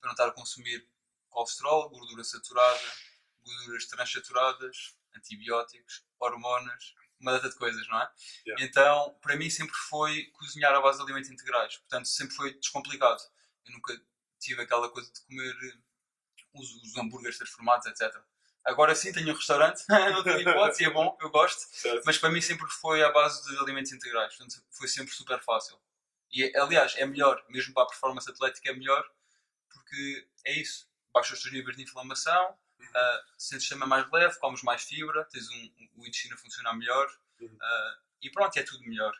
Para 0.00 0.08
não 0.08 0.12
estar 0.12 0.28
a 0.28 0.32
consumir 0.32 0.86
colesterol, 1.30 1.88
gordura 1.88 2.22
saturada, 2.22 2.92
gorduras 3.42 3.86
transaturadas, 3.86 4.96
antibióticos, 5.16 6.04
hormonas, 6.20 6.94
uma 7.18 7.32
data 7.32 7.48
de 7.48 7.56
coisas, 7.56 7.88
não 7.88 8.00
é? 8.00 8.12
Yeah. 8.46 8.64
Então, 8.64 9.18
para 9.22 9.36
mim 9.36 9.48
sempre 9.48 9.74
foi 9.88 10.26
cozinhar 10.32 10.74
à 10.74 10.80
base 10.80 10.98
de 10.98 11.04
alimentos 11.04 11.30
integrais. 11.30 11.78
Portanto, 11.78 12.06
sempre 12.06 12.34
foi 12.36 12.54
descomplicado. 12.54 13.22
Eu 13.66 13.72
nunca 13.72 13.98
tive 14.38 14.62
aquela 14.62 14.90
coisa 14.90 15.10
de 15.10 15.20
comer 15.22 15.56
os, 16.52 16.74
os 16.82 16.96
hambúrgueres 16.96 17.38
transformados, 17.38 17.86
etc. 17.86 18.14
Agora 18.64 18.94
sim, 18.94 19.12
tenho 19.12 19.30
um 19.30 19.36
restaurante, 19.36 19.84
não 19.88 20.22
tenho 20.22 20.40
hipótese, 20.40 20.84
é 20.84 20.90
bom, 20.90 21.16
eu 21.20 21.30
gosto. 21.30 21.60
Certo? 21.76 22.02
Mas 22.06 22.16
para 22.18 22.30
mim 22.30 22.40
sempre 22.40 22.66
foi 22.68 23.02
à 23.02 23.10
base 23.12 23.44
de 23.50 23.58
alimentos 23.58 23.92
integrais, 23.92 24.34
portanto 24.34 24.62
foi 24.70 24.88
sempre 24.88 25.12
super 25.14 25.40
fácil. 25.42 25.78
E 26.32 26.50
aliás, 26.56 26.94
é 26.96 27.06
melhor, 27.06 27.44
mesmo 27.48 27.72
para 27.74 27.82
a 27.84 27.86
performance 27.86 28.28
atlética, 28.30 28.70
é 28.70 28.72
melhor, 28.74 29.04
porque 29.70 30.26
é 30.46 30.52
isso. 30.58 30.88
Baixa 31.12 31.34
os 31.34 31.40
teus 31.40 31.52
níveis 31.52 31.76
de 31.76 31.82
inflamação, 31.82 32.56
Uhum. 32.80 32.86
ah, 32.96 33.24
sentes 33.38 33.68
também 33.68 33.88
mais 33.88 34.10
leve, 34.10 34.36
comes 34.40 34.62
mais 34.62 34.82
fibra, 34.82 35.24
tens 35.26 35.48
um, 35.48 35.54
um- 35.78 35.88
o 36.02 36.06
intestino 36.06 36.34
a 36.34 36.38
funcionar 36.38 36.74
melhor 36.74 37.06
Uhum. 37.40 37.56
ah, 37.60 37.98
e 38.22 38.30
pronto, 38.30 38.56
é 38.58 38.62
tudo 38.64 38.82
melhor. 38.84 39.14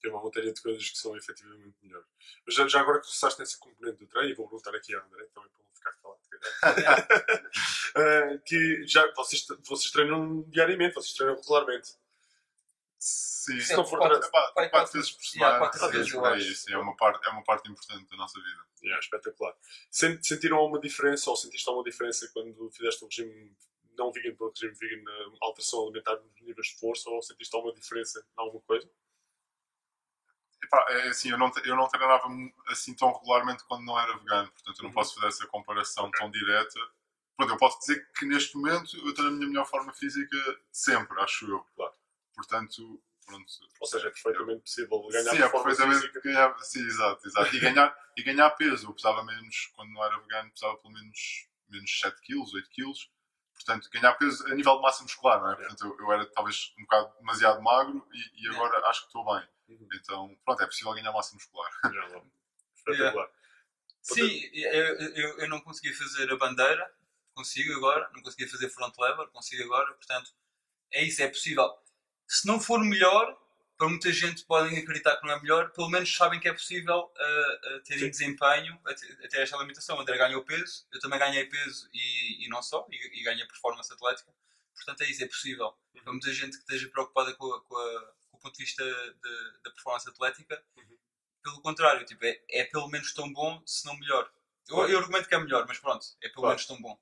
Tem 0.00 0.10
uma 0.12 0.20
montanha 0.22 0.52
de 0.52 0.60
coisas 0.62 0.88
que 0.90 0.98
são 0.98 1.16
efetivamente 1.16 1.74
melhores. 1.82 2.06
Mas 2.46 2.54
já, 2.54 2.68
já 2.68 2.80
agora 2.80 3.00
que 3.00 3.06
começaste 3.06 3.40
nessa 3.40 3.56
componente 3.58 3.98
do 3.98 4.06
treino, 4.06 4.28
e 4.30 4.34
vou 4.34 4.46
perguntar 4.48 4.74
aqui 4.76 4.94
à 4.94 4.98
André 5.02 5.24
também 5.34 5.50
para 5.50 5.62
não 5.64 5.74
ficar 5.74 5.92
calado. 5.94 6.20
Eh, 7.96 8.38
que 8.44 8.84
já 8.88 9.08
vocês, 9.14 9.46
vocês 9.66 9.90
treinam 9.92 10.42
diariamente, 10.48 10.94
vocês 10.94 11.14
treinam 11.14 11.36
regularmente. 11.36 11.90
Sim, 12.98 13.60
Se 13.60 13.76
não 13.76 13.84
for 13.86 13.98
quatro- 13.98 14.18
quatro- 14.30 14.30
quatro, 14.54 14.70
quatro- 14.70 14.92
vezes 14.94 15.10
por 15.12 15.22
yeah, 15.22 15.34
semana, 15.36 15.58
quatro 15.58 15.78
seis 15.78 15.92
vezes, 15.92 16.12
eu 16.14 16.20
por 16.20 16.32
aí, 16.32 16.40
acho. 16.40 16.54
sim, 16.54 16.72
é 16.72 16.78
uma 16.78 16.96
parte, 16.96 17.26
é 17.26 17.30
uma 17.30 17.44
parte 17.44 17.70
importante 17.70 18.08
da 18.10 18.16
nossa 18.16 18.40
vida. 18.40 18.64
Yeah, 18.82 18.98
espetacular. 19.00 19.54
Sent- 19.90 20.24
Sentiram 20.24 20.56
alguma 20.56 20.80
diferença 20.80 21.28
ou 21.30 21.36
sentiste 21.36 21.68
alguma 21.68 21.84
diferença 21.84 22.28
quando 22.32 22.70
fizeste 22.70 23.04
o 23.04 23.06
regime 23.06 23.54
não 23.96 24.10
vegan 24.10 24.34
para 24.34 24.46
o 24.46 24.50
regime 24.50 24.74
vegan 24.74 25.02
na 25.04 25.36
alteração 25.42 25.82
alimentar 25.84 26.16
nos 26.16 26.40
níveis 26.40 26.66
de 26.68 26.76
força 26.80 27.08
ou 27.10 27.22
sentiste 27.22 27.54
alguma 27.54 27.74
diferença 27.74 28.18
em 28.20 28.40
alguma 28.40 28.62
coisa? 28.62 28.90
Epá, 30.62 30.84
é 30.88 31.08
assim, 31.08 31.30
eu 31.30 31.36
não, 31.38 31.52
eu 31.64 31.76
não 31.76 31.86
treinava 31.88 32.26
assim 32.68 32.94
tão 32.94 33.12
regularmente 33.12 33.62
quando 33.64 33.84
não 33.84 34.00
era 34.00 34.16
vegano, 34.16 34.50
portanto 34.50 34.78
eu 34.78 34.82
não 34.84 34.88
Uhum. 34.88 34.94
posso 34.94 35.14
fazer 35.14 35.26
essa 35.28 35.46
comparação 35.46 36.10
tão 36.12 36.30
direta. 36.30 36.80
Pronto, 37.36 37.52
eu 37.52 37.56
posso 37.56 37.78
dizer 37.80 38.08
que 38.12 38.24
neste 38.26 38.56
momento 38.56 38.96
eu 38.96 39.10
estou 39.10 39.24
na 39.24 39.30
minha 39.32 39.48
melhor 39.48 39.66
forma 39.66 39.92
física 39.92 40.36
sempre, 40.70 41.20
acho 41.20 41.50
eu. 41.50 41.60
Claro. 41.74 41.94
Portanto, 42.34 43.02
pronto. 43.26 43.52
Ou 43.80 43.86
seja, 43.86 44.08
é 44.08 44.10
perfeitamente 44.10 44.60
possível 44.60 45.08
ganhar 45.08 45.30
Sim, 45.30 45.42
é 45.42 45.48
forma 45.48 45.64
perfeitamente 45.64 46.20
ganhar, 46.20 46.58
sim, 46.60 46.86
exato, 46.86 47.26
exato. 47.26 47.56
E 47.56 47.60
ganhar, 47.60 47.96
e 48.16 48.22
ganhar 48.22 48.50
peso. 48.50 48.88
Eu 48.88 48.94
pesava 48.94 49.24
menos, 49.24 49.72
quando 49.74 49.90
não 49.90 50.04
era 50.04 50.18
vegano, 50.18 50.50
pesava 50.52 50.76
pelo 50.76 50.94
menos, 50.94 51.48
menos 51.68 52.00
7 52.00 52.20
kg, 52.22 52.54
8 52.54 52.70
kg. 52.70 52.92
Portanto, 53.54 53.88
ganhar 53.90 54.12
peso 54.14 54.46
a 54.46 54.54
nível 54.54 54.76
de 54.76 54.82
massa 54.82 55.02
muscular, 55.02 55.40
não 55.40 55.52
é? 55.52 55.56
Portanto, 55.56 55.84
eu, 55.84 56.06
eu 56.06 56.12
era 56.12 56.26
talvez 56.26 56.74
um 56.78 56.82
bocado 56.82 57.12
demasiado 57.18 57.62
magro 57.62 58.06
e, 58.12 58.44
e 58.44 58.48
agora 58.48 58.78
acho 58.88 59.02
que 59.02 59.06
estou 59.06 59.24
bem. 59.24 59.48
Uhum. 59.68 59.88
Então, 59.94 60.38
pronto, 60.44 60.62
é 60.62 60.66
possível 60.66 60.92
ganhar 60.92 61.12
massa 61.12 61.34
muscular. 61.34 61.70
Espetacular. 62.76 63.30
Sim, 64.02 64.50
eu, 64.52 64.98
eu, 64.98 65.38
eu 65.38 65.48
não 65.48 65.60
consegui 65.62 65.94
fazer 65.94 66.30
a 66.30 66.36
bandeira, 66.36 66.92
consigo 67.34 67.72
agora, 67.74 68.08
não 68.14 68.22
consegui 68.22 68.48
fazer 68.48 68.68
front 68.70 68.94
lever, 68.98 69.28
consigo 69.28 69.62
agora, 69.64 69.92
portanto, 69.94 70.32
é 70.92 71.02
isso, 71.04 71.22
é 71.22 71.28
possível. 71.28 71.70
Se 72.26 72.46
não 72.46 72.60
for 72.60 72.80
melhor, 72.80 73.38
para 73.76 73.88
muita 73.88 74.12
gente 74.12 74.44
podem 74.44 74.78
acreditar 74.78 75.16
que 75.16 75.26
não 75.26 75.34
é 75.34 75.40
melhor, 75.42 75.70
pelo 75.72 75.88
menos 75.90 76.14
sabem 76.14 76.38
que 76.40 76.48
é 76.48 76.52
possível 76.52 77.12
uh, 77.12 77.76
uh, 77.76 77.82
terem 77.82 78.04
Sim. 78.04 78.10
desempenho 78.10 78.80
a 78.86 78.94
ter, 78.94 79.24
a 79.24 79.28
ter 79.28 79.40
esta 79.42 79.56
limitação. 79.58 79.96
O 79.96 80.00
André 80.00 80.16
ganhou 80.16 80.44
peso, 80.44 80.86
eu 80.92 81.00
também 81.00 81.18
ganhei 81.18 81.44
peso 81.46 81.88
e, 81.92 82.46
e 82.46 82.48
não 82.48 82.62
só, 82.62 82.86
e, 82.90 83.20
e 83.20 83.22
ganhei 83.24 83.44
performance 83.46 83.92
atlética. 83.92 84.32
Portanto, 84.74 85.02
é 85.02 85.10
isso, 85.10 85.24
é 85.24 85.26
possível. 85.26 85.76
Para 86.02 86.12
muita 86.12 86.32
gente 86.32 86.52
que 86.56 86.62
esteja 86.62 86.88
preocupada 86.88 87.34
com, 87.34 87.52
a- 87.52 87.60
com, 87.64 87.76
a- 87.76 88.12
com 88.30 88.36
o 88.36 88.40
ponto 88.40 88.56
de 88.56 88.64
vista 88.64 88.84
de- 88.84 89.58
da 89.64 89.70
performance 89.72 90.08
atlética, 90.08 90.64
Uhum. 90.76 90.98
pelo 91.42 91.60
contrário, 91.60 92.04
tipo, 92.06 92.24
é, 92.24 92.40
é 92.50 92.64
pelo 92.64 92.88
menos 92.88 93.12
tão 93.12 93.32
bom, 93.32 93.60
se 93.66 93.84
não 93.86 93.96
melhor. 93.98 94.32
Eu, 94.68 94.88
eu 94.88 94.98
argumento 95.00 95.28
que 95.28 95.34
é 95.34 95.38
melhor, 95.38 95.66
mas 95.66 95.78
pronto, 95.78 96.06
é 96.22 96.28
pelo 96.28 96.42
Claro. 96.42 96.48
menos 96.50 96.66
tão 96.66 96.80
bom. 96.80 96.98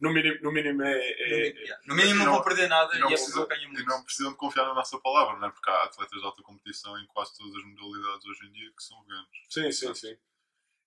No 0.00 0.12
mínimo, 0.12 0.38
no 0.42 0.52
mínimo 0.52 0.82
é, 0.82 0.92
é- 0.98 1.52
yeah. 1.52 1.82
No 1.86 1.94
mínimo 1.94 2.14
E 2.14 2.18
não, 2.18 2.26
não- 2.26 2.32
vou 2.34 2.42
perder 2.44 2.68
nada 2.68 2.94
E 2.94 2.96
e, 2.96 3.00
não, 3.00 3.08
é 3.08 3.10
precisam, 3.10 3.42
eu 3.42 3.48
ganho 3.48 3.62
e 3.64 3.66
muito. 3.68 3.84
não 3.86 4.02
precisam 4.04 4.32
de 4.32 4.38
confiar 4.38 4.64
na 4.66 4.74
nossa 4.74 4.98
palavra, 5.00 5.38
não 5.38 5.48
é? 5.48 5.50
Porque 5.50 5.68
há 5.68 5.82
atletas 5.84 6.18
de 6.18 6.24
alta 6.24 6.42
competição 6.42 6.98
em 6.98 7.06
quase 7.08 7.36
todas 7.36 7.54
as 7.56 7.64
modalidades 7.64 8.26
hoje 8.26 8.46
em 8.46 8.52
dia 8.52 8.70
que 8.76 8.82
são 8.82 9.02
veganos. 9.02 9.28
Sim, 9.48 9.72
sim, 9.72 9.94
sim. 9.94 10.16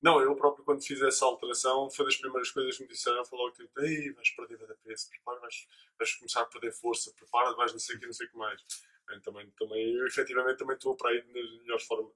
Não, 0.01 0.19
eu 0.19 0.35
próprio 0.35 0.65
quando 0.65 0.83
fiz 0.83 1.01
essa 1.01 1.25
alteração 1.25 1.89
foi 1.89 2.05
das 2.05 2.17
primeiras 2.17 2.51
coisas 2.51 2.75
que 2.75 2.83
me 2.83 2.89
disseram, 2.89 3.23
foi 3.23 3.39
logo 3.39 3.51
tipo, 3.51 3.79
ei, 3.81 4.11
vais 4.11 4.29
perder 4.31 4.57
da 4.57 4.75
peso, 4.75 5.09
prepara, 5.09 5.39
vais, 5.39 5.67
vais 5.97 6.13
começar 6.15 6.41
a 6.41 6.45
perder 6.45 6.73
força, 6.73 7.13
prepara, 7.13 7.53
vais 7.55 7.71
não 7.71 7.79
sei 7.79 7.95
o 7.95 7.99
que, 7.99 8.05
não 8.07 8.13
sei 8.13 8.27
o 8.27 8.31
que 8.31 8.37
mais. 8.37 8.61
Bem, 9.07 9.19
também, 9.21 9.49
também, 9.51 9.93
eu 9.95 10.05
efetivamente 10.07 10.57
também 10.57 10.75
estou 10.75 10.95
para 10.95 11.11
aí 11.11 11.23
nas 11.27 11.61
melhores 11.61 11.83
formas. 11.85 12.11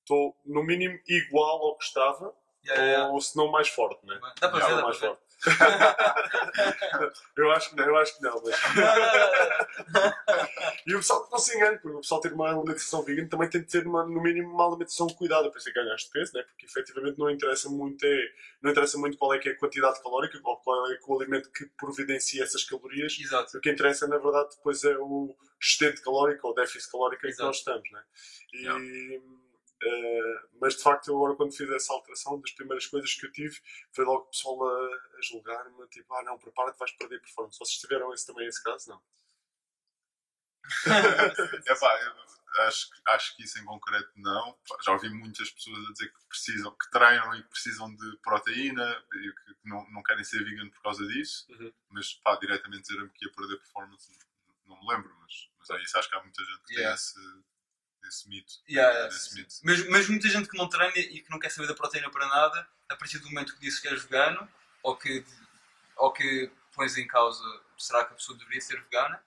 Estou, 0.00 0.36
no 0.44 0.62
mínimo, 0.62 1.00
igual 1.08 1.62
ao 1.62 1.76
que 1.78 1.84
estava, 1.84 2.36
Yeah, 2.66 2.82
yeah, 2.82 3.12
ou 3.12 3.20
se 3.20 3.36
não 3.36 3.50
mais 3.50 3.68
forte, 3.68 4.06
né? 4.06 4.18
Dá 4.40 4.48
para 4.48 4.66
ver, 4.66 4.74
dá 4.76 4.82
mais 4.82 4.96
para 4.96 5.08
forte. 5.08 5.22
eu 7.36 7.50
acho 7.52 7.70
que 7.70 7.76
não, 7.76 7.84
eu 7.86 7.96
acho 7.96 8.16
que 8.16 8.22
não, 8.22 8.42
mas... 8.42 8.54
E 10.86 10.94
o 10.94 10.98
pessoal 10.98 11.24
que 11.24 11.32
não 11.32 11.38
se 11.38 11.56
engane, 11.56 11.78
porque 11.78 11.96
o 11.96 12.00
pessoal 12.00 12.20
ter 12.20 12.32
uma 12.32 12.50
alimentação 12.50 13.02
vegan 13.02 13.26
também 13.26 13.48
tem 13.48 13.62
de 13.62 13.66
ter 13.68 13.86
uma, 13.86 14.04
no 14.04 14.22
mínimo 14.22 14.50
uma 14.50 14.66
alimentação 14.66 15.06
cuidada 15.06 15.50
para 15.50 15.58
ser 15.60 15.72
ganhaste 15.72 16.10
peso, 16.10 16.34
né? 16.34 16.42
porque 16.42 16.66
efetivamente 16.66 17.18
não 17.18 17.30
interessa 17.30 17.70
muito 17.70 18.04
é, 18.04 18.32
não 18.60 18.70
interessa 18.70 18.98
muito 18.98 19.16
qual 19.16 19.32
é 19.32 19.38
que 19.38 19.48
é 19.48 19.52
a 19.52 19.58
quantidade 19.58 20.02
calórica 20.02 20.38
ou 20.44 20.56
qual 20.58 20.90
é 20.90 20.98
o 21.06 21.20
alimento 21.20 21.50
que 21.52 21.64
providencia 21.78 22.44
essas 22.44 22.64
calorias. 22.64 23.16
Exato. 23.18 23.56
O 23.56 23.60
que 23.60 23.70
interessa 23.70 24.06
na 24.06 24.18
verdade 24.18 24.50
depois 24.56 24.84
é 24.84 24.96
o 24.98 25.34
excedente 25.60 26.02
calórico 26.02 26.48
ou 26.48 26.54
déficit 26.54 26.90
calórico 26.90 27.26
em 27.26 27.32
que 27.32 27.42
nós 27.42 27.56
estamos. 27.56 27.90
Né? 27.90 28.02
E, 28.52 28.64
Yeah. 28.64 28.80
Eh, 29.84 30.48
mas 30.60 30.76
de 30.76 30.82
facto 30.82 31.08
eu 31.08 31.16
agora 31.16 31.36
quando 31.36 31.54
fiz 31.56 31.68
essa 31.70 31.92
alteração 31.92 32.40
das 32.40 32.50
primeiras 32.52 32.86
coisas 32.86 33.12
que 33.14 33.26
eu 33.26 33.32
tive 33.32 33.60
foi 33.92 34.04
logo 34.04 34.22
o 34.24 34.30
pessoal 34.30 34.66
a, 34.68 34.86
a 35.18 35.22
julgar-me 35.22 35.86
tipo, 35.88 36.12
ah 36.14 36.22
não, 36.22 36.38
prepara-te 36.38 36.78
vais 36.78 36.92
perder 36.92 37.20
performance. 37.20 37.58
Vocês 37.58 37.78
tiveram 37.78 38.12
esse, 38.12 38.26
também 38.26 38.46
esse 38.46 38.62
caso? 38.62 38.88
Não. 38.90 39.02
Epá, 41.66 42.00
eu 42.02 42.62
acho, 42.66 42.90
que- 42.90 43.10
acho 43.10 43.36
que 43.36 43.44
isso 43.44 43.58
em 43.58 43.64
concreto 43.64 44.10
não. 44.16 44.52
Pá, 44.68 44.76
Já 44.82 44.92
ouvi 44.92 45.08
muitas 45.10 45.50
pessoas 45.50 45.86
a 45.86 45.92
dizer 45.92 46.08
que 46.12 46.26
precisam, 46.28 46.70
que 46.76 46.90
treinam 46.90 47.34
e 47.34 47.42
que 47.42 47.48
precisam 47.50 47.94
de 47.94 48.16
proteína 48.22 49.04
e 49.14 49.32
que 49.32 49.56
não, 49.68 49.88
não 49.90 50.02
querem 50.02 50.24
ser 50.24 50.42
vegan 50.44 50.68
por 50.70 50.82
causa 50.82 51.06
disso, 51.06 51.46
Uhum. 51.50 51.72
mas 51.90 52.14
pá, 52.14 52.36
diretamente 52.36 52.82
dizer-me 52.88 53.10
que 53.10 53.26
ia 53.26 53.32
perder 53.32 53.56
performance, 53.58 54.10
não, 54.66 54.76
não 54.76 54.80
me 54.82 54.92
lembro, 54.94 55.14
mas, 55.20 55.50
mas 55.58 55.70
é 55.70 55.82
isso, 55.82 55.98
acho 55.98 56.08
que 56.08 56.14
há 56.14 56.22
muita 56.22 56.42
gente 56.44 56.62
que 56.64 56.74
Yeah. 56.74 56.94
tem 56.96 57.04
esse, 57.04 57.44
esse 58.08 58.28
mito. 58.28 58.54
Yeah, 58.68 58.92
yeah, 58.92 59.08
esse 59.14 59.30
sim, 59.30 59.36
mito. 59.38 59.54
Mas, 59.62 59.88
mas 59.88 60.08
muita 60.08 60.28
gente 60.28 60.48
que 60.48 60.56
não 60.56 60.68
treina 60.68 60.96
e 60.98 61.20
que 61.20 61.30
não 61.30 61.38
quer 61.38 61.50
saber 61.50 61.66
da 61.68 61.74
proteína 61.74 62.10
para 62.10 62.26
nada, 62.28 62.68
a 62.88 62.96
partir 62.96 63.18
do 63.18 63.26
momento 63.28 63.54
que 63.54 63.60
disse 63.60 63.80
que 63.80 63.88
és 63.88 64.02
vegano, 64.02 64.48
ou 64.82 64.96
que, 64.96 65.24
ou 65.96 66.12
que 66.12 66.50
pões 66.74 66.96
em 66.98 67.06
causa 67.06 67.42
será 67.78 68.04
que 68.04 68.12
a 68.12 68.16
pessoa 68.16 68.36
deveria 68.38 68.60
ser 68.60 68.80
vegana, 68.82 69.22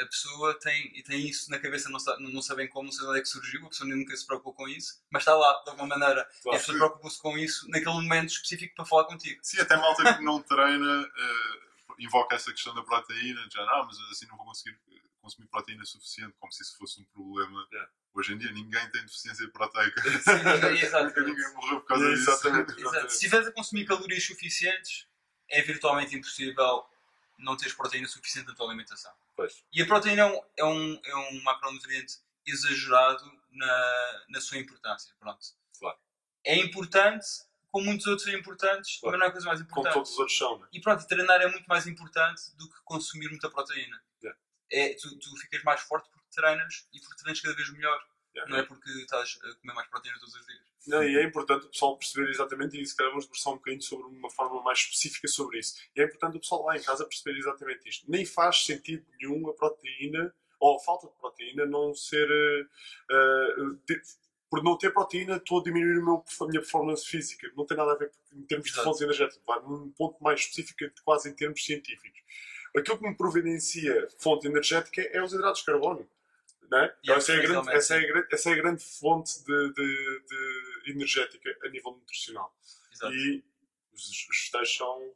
a 0.00 0.06
pessoa 0.06 0.58
tem, 0.58 0.90
e 0.96 1.02
tem 1.02 1.28
isso 1.28 1.50
na 1.50 1.58
cabeça, 1.58 1.88
não, 1.90 1.98
sa- 2.00 2.16
não 2.18 2.40
sabem 2.42 2.66
como, 2.66 2.86
não 2.86 2.92
sei 2.92 3.02
de 3.02 3.08
onde 3.10 3.18
é 3.18 3.22
que 3.22 3.28
surgiu, 3.28 3.66
a 3.66 3.68
pessoa 3.68 3.88
nunca 3.88 4.16
se 4.16 4.26
preocupou 4.26 4.54
com 4.54 4.66
isso, 4.68 5.02
mas 5.10 5.20
está 5.22 5.34
lá, 5.34 5.62
de 5.64 5.70
alguma 5.70 5.86
maneira, 5.98 6.26
e 6.38 6.42
Claro. 6.42 6.56
a 6.56 6.60
pessoa 6.60 6.78
preocupa-se 6.78 7.20
com 7.20 7.36
isso 7.38 7.68
naquele 7.68 7.94
momento 7.94 8.30
específico 8.30 8.74
para 8.74 8.86
falar 8.86 9.04
contigo. 9.04 9.38
Sim, 9.42 9.60
até 9.60 9.76
malta 9.76 10.14
que 10.14 10.22
não 10.24 10.42
treina 10.42 11.10
eh, 11.14 11.58
invoca 11.98 12.34
essa 12.34 12.50
questão 12.52 12.74
da 12.74 12.82
proteína, 12.82 13.46
já 13.52 13.62
ah, 13.62 13.84
mas 13.86 13.98
assim 14.10 14.26
não 14.26 14.36
vou 14.36 14.46
conseguir 14.46 14.78
consumir 15.22 15.48
proteína 15.48 15.84
suficiente, 15.84 16.34
como 16.38 16.52
se 16.52 16.62
isso 16.62 16.76
fosse 16.76 17.00
um 17.00 17.04
problema. 17.04 17.66
Yeah. 17.72 17.90
Hoje 18.14 18.34
em 18.34 18.38
dia 18.38 18.52
ninguém 18.52 18.90
tem 18.90 19.02
deficiência 19.02 19.48
proteica. 19.50 20.02
Nunca 21.02 21.20
ninguém 21.22 21.54
morreu 21.54 21.80
por 21.80 21.86
causa 21.86 22.10
disso. 22.10 22.30
Exatamente. 22.30 22.80
Exato. 22.80 23.08
Se 23.08 23.14
estiveres 23.14 23.46
a 23.48 23.52
consumir 23.52 23.86
calorias 23.86 24.24
suficientes, 24.24 25.06
é 25.48 25.62
virtualmente 25.62 26.14
impossível 26.14 26.84
não 27.38 27.56
teres 27.56 27.72
proteína 27.74 28.06
suficiente 28.06 28.48
na 28.48 28.54
tua 28.54 28.66
alimentação. 28.66 29.12
Pois. 29.34 29.64
E 29.72 29.80
a 29.82 29.86
proteína 29.86 30.22
é 30.22 30.26
um, 30.26 30.42
é 30.58 30.64
um, 30.64 31.00
é 31.04 31.16
um 31.16 31.42
macronutriente 31.42 32.18
exagerado 32.46 33.24
na, 33.50 34.24
na 34.28 34.40
sua 34.40 34.58
importância. 34.58 35.14
Pronto. 35.18 35.40
Claro. 35.78 35.98
É 36.44 36.56
importante, 36.56 37.26
como 37.70 37.86
muitos 37.86 38.06
outros 38.06 38.28
são 38.28 38.38
importantes, 38.38 38.98
Claro. 39.00 39.12
mas 39.12 39.18
não 39.20 39.26
é 39.26 39.28
a 39.28 39.32
coisa 39.32 39.46
mais 39.46 39.60
Como 39.60 39.70
importante. 39.70 39.94
todos 39.94 40.10
os 40.12 40.18
outros 40.18 40.38
são, 40.38 40.58
né? 40.58 40.68
E 40.72 40.80
pronto, 40.80 41.06
treinar 41.06 41.40
é 41.40 41.48
muito 41.48 41.66
mais 41.66 41.86
importante 41.86 42.54
do 42.56 42.68
que 42.68 42.76
consumir 42.84 43.28
muita 43.28 43.48
proteína. 43.50 44.02
Yeah. 44.22 44.38
É, 44.72 44.94
tu, 44.94 45.18
tu 45.18 45.36
ficas 45.36 45.62
mais 45.64 45.80
forte 45.82 46.08
porque 46.10 46.28
treinas 46.34 46.88
e 46.92 47.00
porque 47.00 47.16
treinas 47.22 47.40
cada 47.40 47.54
vez 47.54 47.70
melhor. 47.72 48.06
Yeah. 48.34 48.50
Não 48.50 48.58
é 48.62 48.66
porque 48.66 48.90
estás 48.90 49.38
a 49.42 49.54
comer 49.56 49.74
mais 49.74 49.88
proteína 49.88 50.18
todos 50.18 50.34
os 50.34 50.46
dias. 50.46 50.60
Não, 50.86 51.04
e 51.04 51.16
é 51.16 51.22
importante 51.22 51.66
o 51.66 51.68
pessoal 51.68 51.96
perceber 51.98 52.30
exatamente 52.30 52.80
isso. 52.80 52.96
Quero 52.96 53.10
vamos 53.10 53.26
debruçar 53.26 53.52
um 53.52 53.56
bocadinho 53.56 53.82
sobre 53.82 54.06
uma 54.06 54.30
forma 54.30 54.62
mais 54.62 54.78
específica 54.80 55.28
sobre 55.28 55.58
isso. 55.58 55.74
E 55.94 56.00
é 56.00 56.04
importante 56.04 56.38
o 56.38 56.40
pessoal 56.40 56.64
lá 56.64 56.76
em 56.76 56.82
casa 56.82 57.04
perceber 57.06 57.38
exatamente 57.38 57.88
isto. 57.88 58.10
Nem 58.10 58.24
faz 58.24 58.64
sentido 58.64 59.04
nenhum 59.20 59.48
a 59.48 59.54
proteína, 59.54 60.34
ou 60.58 60.76
a 60.76 60.80
falta 60.80 61.06
de 61.08 61.14
proteína, 61.20 61.66
não 61.66 61.94
ser. 61.94 62.26
eh, 62.30 62.66
eh, 63.10 63.56
de- 63.86 64.02
por 64.50 64.62
não 64.62 64.76
ter 64.76 64.92
proteína, 64.92 65.36
estou 65.36 65.60
a 65.60 65.62
diminuir 65.62 66.02
meu, 66.02 66.22
a 66.40 66.46
minha 66.46 66.60
performance 66.60 67.06
física. 67.06 67.50
Não 67.56 67.64
tem 67.64 67.74
nada 67.76 67.92
a 67.92 67.96
ver 67.96 68.10
em 68.32 68.42
termos 68.44 68.66
de 68.66 68.72
Exato. 68.72 68.84
fontes 68.84 69.00
energéticas. 69.00 69.42
Vai 69.46 69.60
num 69.62 69.90
ponto 69.92 70.22
mais 70.22 70.40
específico, 70.40 70.78
quase 71.04 71.30
em 71.30 71.34
termos 71.34 71.64
científicos. 71.64 72.20
Aquilo 72.76 72.98
que 72.98 73.08
me 73.08 73.14
providencia 73.16 74.08
fonte 74.18 74.46
energética 74.46 75.02
é 75.02 75.22
os 75.22 75.32
hidratos 75.32 75.60
de 75.60 75.66
carbono. 75.66 76.08
É? 76.74 76.94
Então, 77.02 77.16
essa, 77.16 77.32
é 77.32 77.36
a 77.36 77.42
grande, 77.42 77.70
essa, 77.70 77.94
é 77.96 77.98
a 77.98 78.06
grande, 78.06 78.28
essa 78.32 78.48
é 78.48 78.52
a 78.52 78.56
grande 78.56 78.82
fonte 78.82 79.44
de, 79.44 79.72
de- 79.74 80.22
de 80.84 80.90
energética 80.90 81.54
a 81.64 81.68
nível 81.68 81.92
nutricional. 81.92 82.54
Exato. 82.90 83.12
E 83.14 83.44
os 83.92 84.08
os 84.08 84.26
vegetais 84.26 84.74
são 84.74 85.12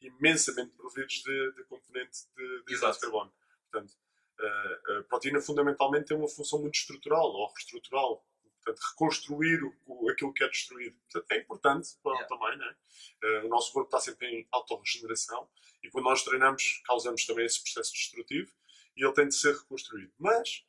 imensamente 0.00 0.72
providos 0.76 1.22
de, 1.22 1.52
de 1.52 1.64
componente 1.64 2.18
de, 2.36 2.64
de 2.64 2.74
de 2.74 2.98
carbono. 3.00 3.32
Portanto, 3.70 3.94
a, 4.40 4.98
a 4.98 5.02
proteína 5.04 5.40
fundamentalmente 5.40 6.06
tem 6.06 6.16
uma 6.16 6.28
função 6.28 6.60
muito 6.60 6.74
estrutural 6.74 7.26
ou 7.26 7.46
reestrutural. 7.46 8.26
Portanto, 8.66 8.84
reconstruir 8.90 9.60
o, 9.86 10.10
aquilo 10.10 10.32
que 10.32 10.42
é 10.42 10.48
destruído. 10.48 10.96
Portanto, 11.08 11.32
é 11.32 11.38
importante 11.38 11.88
para 12.02 12.16
Yeah. 12.16 12.28
também, 12.28 12.58
né? 12.58 12.76
Eh, 13.22 13.44
o 13.44 13.48
nosso 13.48 13.72
corpo 13.72 13.86
está 13.86 14.00
sempre 14.00 14.26
em 14.26 14.48
autorregeneração 14.50 15.48
e 15.82 15.90
quando 15.90 16.06
nós 16.06 16.24
treinamos, 16.24 16.82
causamos 16.84 17.24
também 17.24 17.46
esse 17.46 17.62
processo 17.62 17.92
destrutivo 17.92 18.52
e 18.96 19.04
ele 19.04 19.12
tem 19.12 19.28
de 19.28 19.34
ser 19.36 19.54
reconstruído. 19.54 20.12
Mas, 20.18 20.64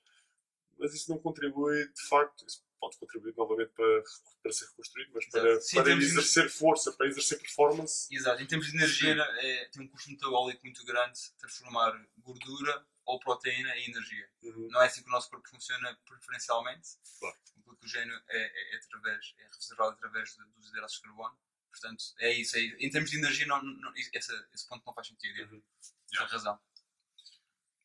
mas 0.78 0.94
isso 0.94 1.10
não 1.10 1.18
contribui, 1.18 1.88
de 1.92 2.08
facto, 2.08 2.46
isso 2.46 2.64
pode 2.80 2.98
contribuir 2.98 3.34
novamente 3.36 3.72
para, 3.72 4.04
para 4.44 4.52
ser 4.52 4.66
reconstruído, 4.66 5.12
mas 5.16 5.26
para. 5.30 5.62
Sim, 5.62 5.78
para 5.78 5.92
exercer 5.94 6.50
força, 6.52 6.92
para 6.92 7.08
exercer 7.08 7.40
performance. 7.40 8.14
Exato, 8.14 8.44
em 8.44 8.46
termos 8.46 8.68
de 8.68 8.78
energia 8.78 9.16
é, 9.40 9.66
tem 9.70 9.82
um 9.82 9.88
custo 9.88 10.12
metabólico 10.12 10.62
muito 10.64 10.86
grande 10.86 11.20
transformar 11.40 12.00
gordura 12.20 12.86
ou 13.08 13.20
proteína 13.20 13.76
e 13.78 13.90
energia. 13.90 14.30
Uhum. 14.44 14.68
Não 14.70 14.82
é 14.82 14.86
assim 14.86 15.02
que 15.02 15.08
o 15.08 15.12
nosso 15.12 15.30
corpo 15.30 15.48
funciona 15.50 15.98
preferencialmente. 16.06 16.90
Claro. 17.20 17.38
O 17.56 17.62
glicogênio 17.70 18.22
é, 18.28 18.38
é, 18.38 18.76
é 18.76 18.78
através, 18.78 19.34
é 19.40 19.48
reservado 19.48 19.92
através 19.92 20.36
dos 20.36 20.70
hidratos 20.70 20.96
de 20.96 21.02
carbono. 21.02 21.40
Portanto, 21.72 22.04
é 22.20 22.34
isso. 22.34 22.58
É, 22.58 22.62
em 22.62 22.90
termos 22.90 23.10
de 23.10 23.18
energia, 23.18 23.48
não, 23.48 23.64
não- 23.64 23.94
esse, 23.96 24.48
esse 24.54 24.68
ponto 24.68 24.86
não 24.86 24.94
faz 24.94 25.08
sentido. 25.08 25.54
Uhum. 25.54 25.64
Tem 26.10 26.28
razão. 26.28 26.60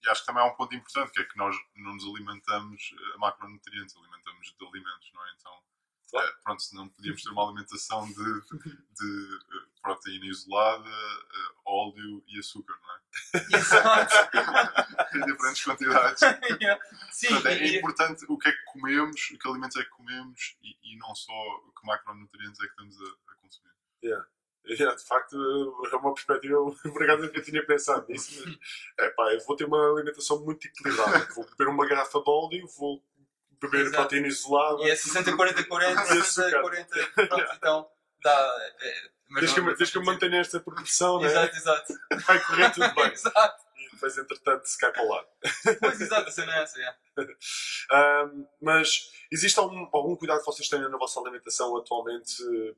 E 0.02 0.08
acho 0.08 0.22
que 0.22 0.26
também 0.26 0.42
há 0.42 0.46
um 0.46 0.56
ponto 0.56 0.74
importante, 0.74 1.12
que 1.12 1.20
é 1.20 1.24
que 1.24 1.36
nós 1.38 1.54
não 1.76 1.94
nos 1.94 2.04
alimentamos 2.04 2.92
a 3.14 3.18
macronutrientes, 3.18 3.96
alimentamos 3.96 4.52
de 4.58 4.66
alimentos, 4.66 5.12
não 5.14 5.24
é? 5.24 5.32
Então, 5.38 5.64
Claro. 6.12 6.28
eh, 6.28 6.32
pronto, 6.44 6.62
se 6.62 6.74
não 6.76 6.88
podíamos 6.88 7.22
ter 7.22 7.30
uma 7.30 7.44
alimentação 7.44 8.06
de, 8.06 8.14
de 8.14 9.34
eh, 9.34 9.66
proteína 9.82 10.26
isolada, 10.26 10.88
eh, 10.88 11.52
óleo 11.66 12.22
e 12.28 12.38
açúcar, 12.38 12.74
não 12.80 12.94
é? 12.94 13.58
Exato. 13.58 14.14
em 15.16 15.20
diferentes 15.26 15.64
quantidades. 15.64 16.20
Sim, 17.10 17.28
Portanto, 17.28 17.46
é 17.48 17.66
e- 17.66 17.78
importante 17.78 18.24
o 18.28 18.38
que 18.38 18.48
é 18.48 18.52
que 18.52 18.64
comemos, 18.66 19.20
que 19.28 19.48
alimentos 19.48 19.76
é 19.76 19.82
que 19.82 19.90
comemos 19.90 20.56
e, 20.62 20.76
e 20.94 20.96
não 20.98 21.14
só 21.14 21.32
que 21.78 21.86
macronutrientes 21.86 22.60
é 22.60 22.64
que 22.64 22.70
estamos 22.70 22.96
a, 23.00 23.32
a 23.32 23.34
consumir. 23.36 23.72
Yeah, 24.04 24.26
de 24.64 25.04
facto, 25.04 25.36
é 25.90 25.96
uma 25.96 26.14
perspectiva. 26.14 26.56
Obrigado, 26.86 27.24
eu 27.24 27.42
tinha 27.42 27.64
pensado 27.66 28.06
nisso, 28.08 28.42
mas 28.46 28.56
é, 28.98 29.10
pá, 29.10 29.32
eu 29.32 29.40
vou 29.44 29.56
ter 29.56 29.64
uma 29.64 29.92
alimentação 29.92 30.44
muito 30.44 30.66
equilibrada. 30.68 31.26
Vou 31.34 31.44
beber 31.50 31.68
uma 31.68 31.86
garrafa 31.86 32.20
de 32.20 32.30
óleo, 32.30 32.68
vou 32.78 33.02
beber 33.62 33.80
Exato. 33.82 33.96
proteína 33.96 34.28
isolada. 34.28 34.82
E 34.82 34.90
é 34.90 34.96
60, 34.96 35.36
40, 35.36 35.64
40, 35.64 35.92
E 35.92 36.02
açúcar. 36.02 36.24
60, 36.24 36.60
40. 36.60 37.06
Pronto, 37.28 37.52
então 37.56 37.88
dá. 38.22 38.56
É, 38.80 38.94
mas 39.30 39.40
Desde 39.40 39.54
que, 39.54 39.60
não- 39.62 39.74
desde 39.74 39.92
que 39.92 39.98
eu 39.98 40.04
mantenha 40.04 40.40
esta 40.40 40.60
proporção, 40.60 41.20
né, 41.20 41.26
Exato, 41.28 41.56
exato. 41.56 41.92
vai 42.26 42.40
correr 42.44 42.70
tudo 42.72 42.94
bem. 42.94 43.06
Exato. 43.12 43.62
E 43.78 43.90
depois, 43.92 44.18
entretanto, 44.18 44.64
se 44.66 44.78
cai 44.78 44.92
para 44.92 45.02
o 45.04 45.08
lado. 45.08 45.26
Pois, 45.80 46.00
exato, 46.00 46.28
a 46.28 46.32
cena 46.32 46.56
é 46.58 46.62
essa. 46.62 46.80
é. 46.80 46.94
Ahm, 47.92 48.44
mas 48.60 49.10
existe 49.30 49.58
algum, 49.58 49.86
algum 49.92 50.16
cuidado 50.16 50.38
que 50.40 50.46
vocês 50.46 50.68
tenham 50.68 50.88
na 50.90 50.98
vossa 50.98 51.20
alimentação 51.20 51.76
atualmente 51.76 52.34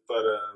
para. 0.06 0.54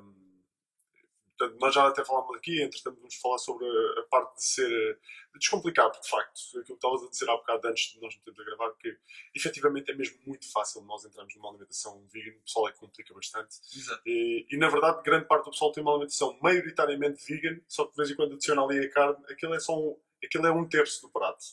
Portanto, 1.39 1.61
nós 1.61 1.75
já 1.75 1.87
até 1.87 2.05
falámos 2.05 2.37
aqui, 2.37 2.61
entretanto 2.61 2.99
vamos 2.99 3.15
falar 3.15 3.39
sobre 3.39 3.65
a, 3.65 4.01
a 4.01 4.03
parte 4.11 4.37
de 4.37 4.45
ser. 4.45 4.99
de 5.33 5.39
descomplicar, 5.39 5.89
porque 5.89 6.03
de 6.03 6.11
facto, 6.11 6.41
aquilo 6.49 6.65
que 6.65 6.73
estavas 6.73 7.03
a 7.05 7.11
dizer 7.11 7.31
há 7.31 7.37
bocado 7.37 7.69
antes 7.69 7.93
de 7.93 8.01
nós 8.01 8.17
metermos 8.17 8.41
a 8.41 8.45
gravar, 8.45 8.73
que 8.73 8.99
efetivamente 9.35 9.91
é 9.91 9.95
mesmo 9.95 10.19
muito 10.27 10.51
fácil 10.51 10.83
nós 10.83 11.05
entrarmos 11.05 11.35
numa 11.37 11.51
alimentação 11.51 12.05
vegan, 12.13 12.37
o 12.37 12.43
pessoal 12.43 12.69
é 12.69 12.73
que 12.73 12.79
complica 12.79 13.15
bastante. 13.15 13.57
Exato. 13.77 14.03
E, 14.05 14.47
e, 14.51 14.57
na 14.57 14.69
verdade, 14.69 15.03
grande 15.03 15.27
parte 15.27 15.45
do 15.45 15.51
pessoal 15.53 15.71
tem 15.71 15.83
uma 15.83 15.93
alimentação 15.93 16.37
maioritariamente 16.43 17.25
vegan, 17.25 17.61
só 17.69 17.85
que 17.85 17.93
de 17.93 17.97
vez 17.99 18.11
em 18.11 18.17
quando 18.17 18.33
adiciona 18.33 18.63
ali 18.63 18.85
a 18.85 18.91
carne, 18.91 19.25
aquilo 19.31 19.55
é, 19.55 19.61
só 19.61 19.79
um, 19.79 19.97
aquilo 20.23 20.47
é 20.47 20.51
um 20.51 20.69
terço 20.69 21.03
do 21.03 21.09
prato. 21.11 21.45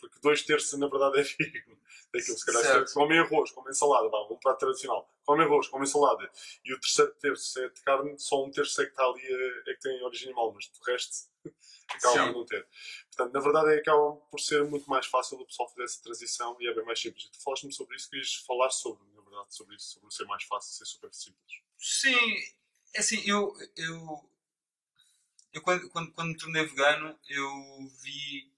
Porque 0.00 0.18
dois 0.20 0.42
terços, 0.42 0.78
na 0.78 0.88
verdade, 0.88 1.20
é 1.20 1.22
vegan. 1.22 1.76
Daquilo, 2.12 2.36
se 2.36 2.44
calhar, 2.44 2.62
Certo. 2.62 2.92
comem 2.92 3.18
arroz, 3.20 3.52
comem 3.52 3.72
salada, 3.72 4.08
vá, 4.08 4.22
um 4.28 4.36
prato 4.36 4.58
tradicional. 4.58 5.08
Comem 5.24 5.46
arroz, 5.46 5.68
comem 5.68 5.86
salada. 5.86 6.28
E 6.64 6.74
o 6.74 6.80
terceiro 6.80 7.14
terço 7.14 7.60
é 7.60 7.68
de 7.68 7.80
carne, 7.82 8.18
só 8.18 8.44
um 8.44 8.50
terço 8.50 8.82
é 8.82 8.84
que 8.84 8.90
está 8.90 9.04
ali, 9.04 9.22
é, 9.22 9.70
é 9.70 9.74
que 9.74 9.80
tem 9.80 10.02
origem 10.02 10.28
animal, 10.28 10.52
mas 10.52 10.66
o 10.66 10.84
resto 10.90 11.28
acaba 11.88 12.26
por 12.26 12.32
não 12.32 12.46
ter. 12.46 12.66
Portanto, 13.14 13.32
na 13.32 13.40
verdade, 13.40 13.74
é, 13.74 13.78
acaba 13.78 14.16
por 14.16 14.40
ser 14.40 14.64
muito 14.64 14.90
mais 14.90 15.06
fácil 15.06 15.38
o 15.38 15.46
pessoal 15.46 15.68
fazer 15.68 15.84
essa 15.84 16.02
transição 16.02 16.56
e 16.60 16.68
é 16.68 16.74
bem 16.74 16.84
mais 16.84 17.00
simples. 17.00 17.24
E 17.26 17.30
tu 17.30 17.42
falaste-me 17.42 17.72
sobre 17.72 17.96
isso, 17.96 18.10
querias 18.10 18.34
falar 18.34 18.70
sobre, 18.70 19.06
na 19.14 19.22
verdade, 19.22 19.54
sobre 19.54 19.76
isso, 19.76 19.90
sobre 19.94 20.10
ser 20.12 20.24
mais 20.24 20.42
fácil, 20.44 20.72
ser 20.72 20.86
super 20.86 21.14
simples. 21.14 21.62
Sim, 21.78 22.34
é 22.94 23.00
assim, 23.00 23.22
eu. 23.24 23.54
eu, 23.76 24.30
eu 25.52 25.62
quando, 25.62 25.88
quando, 25.90 26.12
quando 26.12 26.28
me 26.28 26.36
tornei 26.36 26.64
vegano, 26.66 27.16
eu 27.28 27.48
vi. 28.02 28.50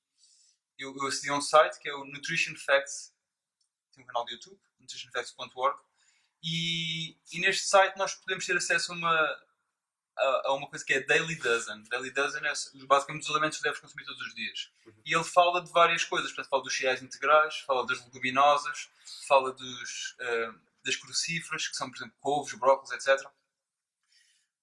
Eu, 0.83 0.95
eu 0.97 1.07
acedi 1.07 1.31
a 1.31 1.35
um 1.35 1.41
site 1.41 1.79
que 1.79 1.89
é 1.89 1.95
o 1.95 2.05
Nutrition 2.05 2.55
Facts, 2.57 3.15
tem 3.95 4.03
um 4.03 4.07
canal 4.07 4.25
de 4.25 4.33
YouTube, 4.33 4.61
nutritionfacts.org, 4.81 5.79
e, 6.43 7.17
e 7.33 7.41
neste 7.41 7.67
site 7.69 7.97
nós 7.97 8.15
podemos 8.15 8.45
ter 8.45 8.57
acesso 8.57 8.93
a 8.93 8.97
uma, 8.97 9.43
a, 10.19 10.43
a 10.47 10.55
uma 10.55 10.69
coisa 10.69 10.85
que 10.85 10.93
é 10.93 11.01
Daily 11.01 11.37
Dozen. 11.37 11.85
Daily 11.85 12.11
Dozen 12.11 12.43
é 12.45 12.53
basicamente 12.85 13.23
os 13.23 13.31
alimentos 13.31 13.59
que 13.59 13.65
deves 13.65 13.79
consumir 13.79 14.05
todos 14.05 14.27
os 14.27 14.35
dias. 14.35 14.73
E 15.05 15.15
ele 15.15 15.25
fala 15.25 15.63
de 15.63 15.71
várias 15.71 16.05
coisas, 16.05 16.33
portanto, 16.33 16.51
fala 16.51 16.63
dos 16.65 16.77
cereais 16.77 17.01
integrais, 17.01 17.59
fala 17.61 17.87
das 17.87 18.05
leguminosas, 18.05 18.91
fala 19.29 19.53
dos, 19.53 20.17
eh, 20.19 20.53
das 20.85 20.97
crucíferas, 20.97 21.69
que 21.69 21.77
são, 21.77 21.89
por 21.89 21.97
exemplo, 21.97 22.17
couves, 22.19 22.55
brócolis, 22.55 22.91
etc. 22.91 23.25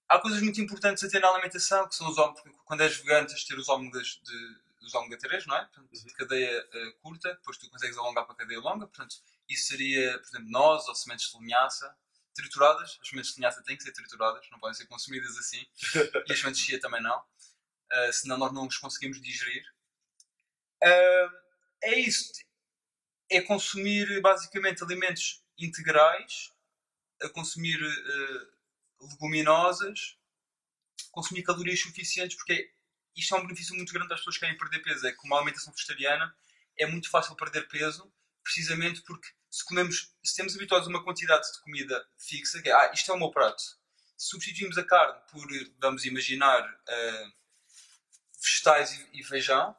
Há 0.09 0.19
coisas 0.19 0.41
muito 0.41 0.59
importantes 0.59 1.03
a 1.03 1.09
ter 1.09 1.21
na 1.21 1.29
alimentação, 1.29 1.87
que 1.87 1.95
são 1.95 2.09
os 2.09 2.17
ômegas, 2.17 2.43
quando 2.65 2.81
és 2.81 2.97
vegano 2.97 3.27
tens 3.27 3.39
de 3.39 3.47
ter 3.47 3.57
os 3.57 3.69
ômegas 3.69 4.19
de 4.21 4.68
os 4.89 4.95
ômega 4.95 5.17
3, 5.17 5.45
não 5.45 5.55
é? 5.55 5.65
Portanto, 5.65 5.89
de 5.91 6.13
cadeia 6.13 6.67
eh, 6.73 6.91
curta, 7.01 7.33
depois 7.33 7.57
tu 7.57 7.69
consegues 7.69 7.97
alongar 7.97 8.25
para 8.25 8.33
a 8.33 8.37
cadeia 8.37 8.59
longa, 8.59 8.87
portanto, 8.87 9.15
isso 9.47 9.67
seria, 9.67 10.19
por 10.19 10.27
exemplo, 10.27 10.49
nozes 10.49 10.87
ou 10.87 10.95
sementes 10.95 11.31
de 11.31 11.39
linhaça 11.39 11.95
trituradas. 12.33 12.97
As 13.01 13.07
sementes 13.07 13.31
de 13.31 13.39
linhaça 13.39 13.63
têm 13.63 13.77
que 13.77 13.83
ser 13.83 13.91
trituradas, 13.91 14.45
não 14.51 14.59
podem 14.59 14.73
ser 14.73 14.87
consumidas 14.87 15.37
assim. 15.37 15.65
e 16.27 16.33
as 16.33 16.39
sementes 16.39 16.61
de 16.61 16.67
chia 16.67 16.79
também 16.79 17.01
não. 17.01 17.19
Uh, 17.19 18.13
senão 18.13 18.37
nós 18.37 18.53
não 18.53 18.67
os 18.67 18.77
conseguimos 18.77 19.21
digerir. 19.21 19.63
Uh, 20.83 21.35
é 21.83 21.99
isso. 21.99 22.31
É 23.29 23.41
consumir 23.41 24.21
basicamente 24.21 24.83
alimentos 24.83 25.43
integrais, 25.57 26.53
a 27.21 27.29
consumir 27.29 27.81
uh, 27.81 29.07
leguminosas, 29.07 30.17
consumir 31.11 31.43
calorias 31.43 31.79
suficientes, 31.79 32.37
porque 32.37 32.71
isto 33.15 33.35
é 33.35 33.37
um 33.37 33.41
benefício 33.41 33.75
muito 33.75 33.93
grande 33.93 34.13
às 34.13 34.19
pessoas 34.19 34.35
que 34.35 34.41
querem 34.41 34.57
perder 34.57 34.79
peso. 34.79 35.07
É 35.07 35.11
que 35.11 35.25
uma 35.25 35.37
alimentação 35.37 35.73
vegetariana 35.73 36.33
é 36.77 36.85
muito 36.85 37.09
fácil 37.09 37.35
perder 37.35 37.67
peso, 37.67 38.11
precisamente 38.43 39.01
porque 39.01 39.27
se 39.49 39.65
comemos, 39.65 40.13
se 40.23 40.35
temos 40.35 40.55
habituados 40.55 40.87
a 40.87 40.89
uma 40.89 41.03
quantidade 41.03 41.51
de 41.51 41.61
comida 41.61 42.07
fixa, 42.17 42.61
que 42.61 42.69
é, 42.69 42.73
ah, 42.73 42.91
isto 42.93 43.11
é 43.11 43.15
o 43.15 43.17
meu 43.17 43.31
prato. 43.31 43.61
Se 44.17 44.29
substituímos 44.29 44.77
a 44.77 44.83
carne 44.83 45.19
por, 45.31 45.47
vamos 45.79 46.05
imaginar, 46.05 46.61
uh, 46.61 47.39
vegetais 48.41 48.91
e, 48.91 49.19
e 49.19 49.23
feijão, 49.23 49.75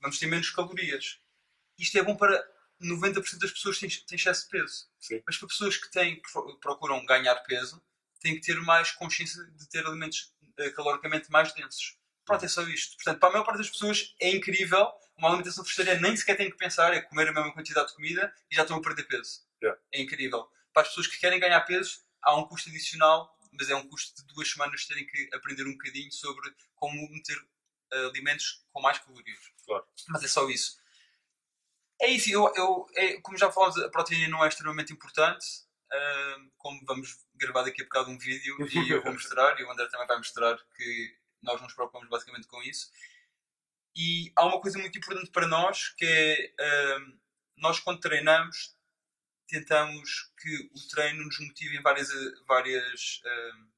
vamos 0.00 0.18
ter 0.18 0.26
menos 0.26 0.50
calorias. 0.50 1.20
Isto 1.78 1.98
é 1.98 2.02
bom 2.02 2.16
para 2.16 2.44
90% 2.82 3.38
das 3.38 3.52
pessoas 3.52 3.78
que 3.78 3.88
têm, 3.88 4.06
têm 4.06 4.16
excesso 4.16 4.44
de 4.44 4.50
peso. 4.50 4.88
Sim. 4.98 5.22
Mas 5.26 5.36
para 5.36 5.48
pessoas 5.48 5.76
que 5.76 5.90
têm, 5.90 6.20
que 6.20 6.32
procuram 6.60 7.04
ganhar 7.06 7.36
peso, 7.36 7.82
têm 8.20 8.34
que 8.34 8.40
ter 8.40 8.60
mais 8.60 8.90
consciência 8.92 9.44
de 9.44 9.68
ter 9.68 9.86
alimentos 9.86 10.34
uh, 10.58 10.72
caloricamente 10.74 11.30
mais 11.30 11.52
densos. 11.54 11.96
Pronto, 12.24 12.44
é 12.44 12.48
só 12.48 12.62
isto. 12.62 12.96
Portanto, 12.96 13.18
para 13.18 13.28
a 13.28 13.32
maior 13.32 13.44
parte 13.44 13.58
das 13.58 13.70
pessoas 13.70 14.14
é 14.20 14.30
incrível. 14.30 14.92
Uma 15.16 15.28
alimentação 15.28 15.64
vegetariana 15.64 16.00
nem 16.00 16.16
sequer 16.16 16.36
tem 16.36 16.50
que 16.50 16.56
pensar, 16.56 16.92
é 16.94 17.00
comer 17.00 17.28
a 17.28 17.32
mesma 17.32 17.52
quantidade 17.52 17.88
de 17.88 17.94
comida 17.94 18.32
e 18.50 18.54
já 18.54 18.62
estão 18.62 18.78
a 18.78 18.82
perder 18.82 19.04
peso. 19.04 19.42
Yeah. 19.62 19.80
É 19.92 20.00
incrível. 20.00 20.48
Para 20.72 20.82
as 20.82 20.88
pessoas 20.88 21.06
que 21.06 21.18
querem 21.18 21.38
ganhar 21.38 21.60
peso, 21.62 22.00
há 22.22 22.36
um 22.36 22.44
custo 22.44 22.68
adicional, 22.68 23.38
mas 23.52 23.68
é 23.68 23.76
um 23.76 23.86
custo 23.88 24.22
de 24.22 24.34
duas 24.34 24.50
semanas 24.50 24.86
terem 24.86 25.06
que 25.06 25.28
aprender 25.34 25.66
um 25.66 25.72
bocadinho 25.72 26.10
sobre 26.10 26.52
como 26.74 27.08
meter 27.10 27.36
uh, 27.38 28.08
alimentos 28.08 28.64
com 28.72 28.80
mais 28.80 28.98
calorias. 28.98 29.38
Claro. 29.66 29.84
Mas 30.08 30.24
é 30.24 30.28
só 30.28 30.48
isso. 30.48 30.78
É 32.00 32.08
isso. 32.08 32.30
Eu, 32.32 32.52
eu, 32.56 32.86
é, 32.94 33.20
como 33.20 33.36
já 33.36 33.52
falamos, 33.52 33.78
a 33.78 33.90
proteína 33.90 34.28
não 34.28 34.44
é 34.44 34.48
extremamente 34.48 34.92
importante. 34.92 35.46
Uh, 35.92 36.50
como 36.56 36.80
vamos 36.86 37.18
gravar 37.34 37.64
daqui 37.64 37.82
a 37.82 37.84
bocado 37.84 38.10
um 38.10 38.18
vídeo 38.18 38.56
e 38.72 38.90
eu 38.90 39.02
vou 39.02 39.12
mostrar, 39.12 39.60
e 39.60 39.64
o 39.64 39.70
André 39.70 39.86
também 39.88 40.06
vai 40.06 40.16
mostrar 40.16 40.58
que 40.74 41.14
nós 41.42 41.60
nos 41.60 41.72
preocupamos 41.72 42.08
basicamente 42.08 42.46
com 42.46 42.62
isso. 42.62 42.90
E 43.94 44.32
há 44.36 44.46
uma 44.46 44.60
coisa 44.60 44.78
muito 44.78 44.96
importante 44.96 45.30
para 45.30 45.46
nós 45.46 45.88
que 45.90 46.54
é 46.58 46.98
um, 46.98 47.18
nós 47.56 47.78
quando 47.78 48.00
treinamos 48.00 48.74
tentamos 49.52 50.32
que 50.40 50.70
o 50.74 50.88
treino 50.88 51.24
nos 51.24 51.38
motive 51.38 51.76
em 51.76 51.82
várias, 51.82 52.08
várias, 52.46 53.20
um, 53.24 53.68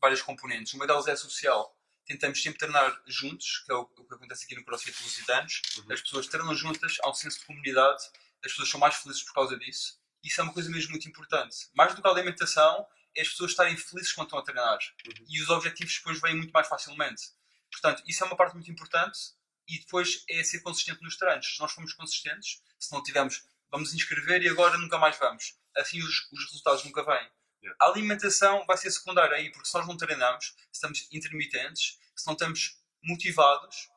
várias 0.00 0.22
componentes. 0.22 0.72
Uma 0.72 0.86
delas 0.86 1.08
é 1.08 1.16
social. 1.16 1.76
Tentamos 2.06 2.40
sempre 2.40 2.60
treinar 2.60 3.02
juntos, 3.06 3.64
que 3.66 3.72
é 3.72 3.74
o, 3.74 3.80
o 3.80 4.04
que 4.04 4.14
acontece 4.14 4.44
aqui 4.44 4.54
no 4.54 4.64
CrossFit 4.64 5.02
Lusitanos. 5.02 5.62
Uhum. 5.78 5.92
As 5.92 6.00
pessoas 6.00 6.28
treinam 6.28 6.54
juntas, 6.54 6.98
há 7.02 7.10
um 7.10 7.14
senso 7.14 7.40
de 7.40 7.46
comunidade, 7.46 8.04
as 8.44 8.52
pessoas 8.52 8.68
são 8.68 8.78
mais 8.78 8.94
felizes 8.94 9.24
por 9.24 9.34
causa 9.34 9.58
disso. 9.58 9.98
Isso 10.22 10.40
é 10.40 10.44
uma 10.44 10.52
coisa 10.52 10.70
mesmo 10.70 10.92
muito 10.92 11.08
importante. 11.08 11.68
Mais 11.74 11.92
do 11.92 12.00
que 12.00 12.06
a 12.06 12.10
alimentação, 12.12 12.86
as 13.18 13.28
pessoas 13.28 13.52
estarem 13.52 13.76
felizes 13.76 14.12
quando 14.12 14.28
estão 14.28 14.38
a 14.38 14.42
treinar. 14.42 14.78
Uhum. 15.06 15.26
E 15.28 15.42
os 15.42 15.48
objetivos 15.48 15.96
depois 15.96 16.20
vêm 16.20 16.36
muito 16.36 16.52
mais 16.52 16.68
facilmente. 16.68 17.30
Portanto, 17.70 18.02
isso 18.06 18.22
é 18.22 18.26
uma 18.26 18.36
parte 18.36 18.54
muito 18.54 18.70
importante 18.70 19.18
e 19.68 19.78
depois 19.78 20.24
é 20.28 20.42
ser 20.42 20.60
consistente 20.60 21.02
nos 21.02 21.16
treinos. 21.16 21.54
Se 21.54 21.60
nós 21.60 21.72
formos 21.72 21.92
consistentes, 21.92 22.62
se 22.78 22.92
não 22.92 23.02
tivermos, 23.02 23.44
vamos 23.70 23.94
inscrever 23.94 24.42
e 24.42 24.48
agora 24.48 24.78
nunca 24.78 24.98
mais 24.98 25.18
vamos. 25.18 25.56
Assim 25.76 26.00
os, 26.00 26.28
os 26.32 26.44
resultados 26.46 26.84
nunca 26.84 27.04
vêm. 27.04 27.28
Yeah. 27.62 27.76
A 27.80 27.88
alimentação 27.88 28.64
vai 28.66 28.76
ser 28.76 28.90
secundária 28.90 29.36
aí, 29.36 29.50
porque 29.50 29.66
se 29.66 29.74
nós 29.74 29.86
não 29.86 29.96
treinamos, 29.96 30.46
se 30.46 30.54
estamos 30.72 31.08
intermitentes, 31.10 31.98
se 32.14 32.26
não 32.26 32.34
estamos 32.34 32.78
motivados, 33.02 33.88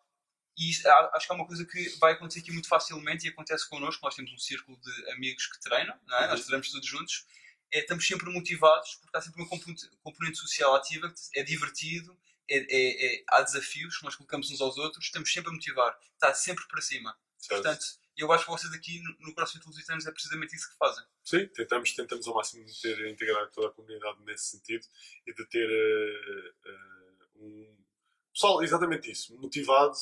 e 0.57 0.71
isso, 0.71 0.89
acho 0.89 1.27
que 1.27 1.31
é 1.31 1.35
uma 1.35 1.45
coisa 1.45 1.63
que 1.65 1.89
vai 1.99 2.13
acontecer 2.13 2.39
aqui 2.39 2.51
muito 2.51 2.67
facilmente 2.67 3.27
e 3.27 3.29
acontece 3.29 3.69
connosco. 3.69 4.03
Nós 4.03 4.15
temos 4.15 4.31
um 4.31 4.39
círculo 4.39 4.79
de 4.81 5.11
amigos 5.11 5.45
que 5.45 5.59
treinam, 5.59 5.93
é? 5.93 6.21
Uhum. 6.21 6.27
nós 6.29 6.41
treinamos 6.41 6.71
todos 6.71 6.87
juntos. 6.87 7.25
É, 7.71 7.79
estamos 7.79 8.07
sempre 8.07 8.29
motivados 8.29 8.95
porque 8.95 9.17
há 9.17 9.21
sempre 9.21 9.41
uma 9.41 9.49
componente, 9.49 9.89
componente 10.01 10.37
social 10.37 10.75
ativa, 10.75 11.13
é 11.35 11.43
divertido, 11.43 12.17
é, 12.49 12.57
é, 12.57 13.15
é, 13.15 13.23
há 13.29 13.41
desafios 13.41 13.97
que 13.97 14.05
nós 14.05 14.15
colocamos 14.15 14.49
uns 14.49 14.61
aos 14.61 14.77
outros, 14.77 15.05
estamos 15.05 15.31
sempre 15.31 15.49
a 15.49 15.53
motivar, 15.53 15.97
está 16.13 16.33
sempre 16.33 16.65
para 16.67 16.81
cima. 16.81 17.17
Certo. 17.37 17.61
Portanto, 17.61 17.85
eu 18.17 18.31
acho 18.31 18.45
que 18.45 18.51
vocês 18.51 18.73
aqui 18.73 18.99
no, 19.01 19.27
no 19.27 19.35
CrossFit 19.35 19.65
Lusitanos 19.65 20.07
é 20.07 20.11
precisamente 20.11 20.55
isso 20.55 20.69
que 20.69 20.77
fazem. 20.77 21.03
Sim, 21.23 21.47
tentamos, 21.47 21.93
tentamos 21.93 22.27
ao 22.27 22.33
máximo 22.33 22.65
ter, 22.81 23.07
integrar 23.07 23.49
toda 23.51 23.67
a 23.67 23.71
comunidade 23.71 24.21
nesse 24.23 24.45
sentido 24.45 24.87
e 25.25 25.33
de 25.33 25.45
ter 25.45 25.69
eh, 25.69 26.53
eh, 26.65 27.25
um 27.35 27.77
pessoal, 28.37 28.63
exatamente 28.63 29.09
isso, 29.11 29.35
motivado 29.39 29.93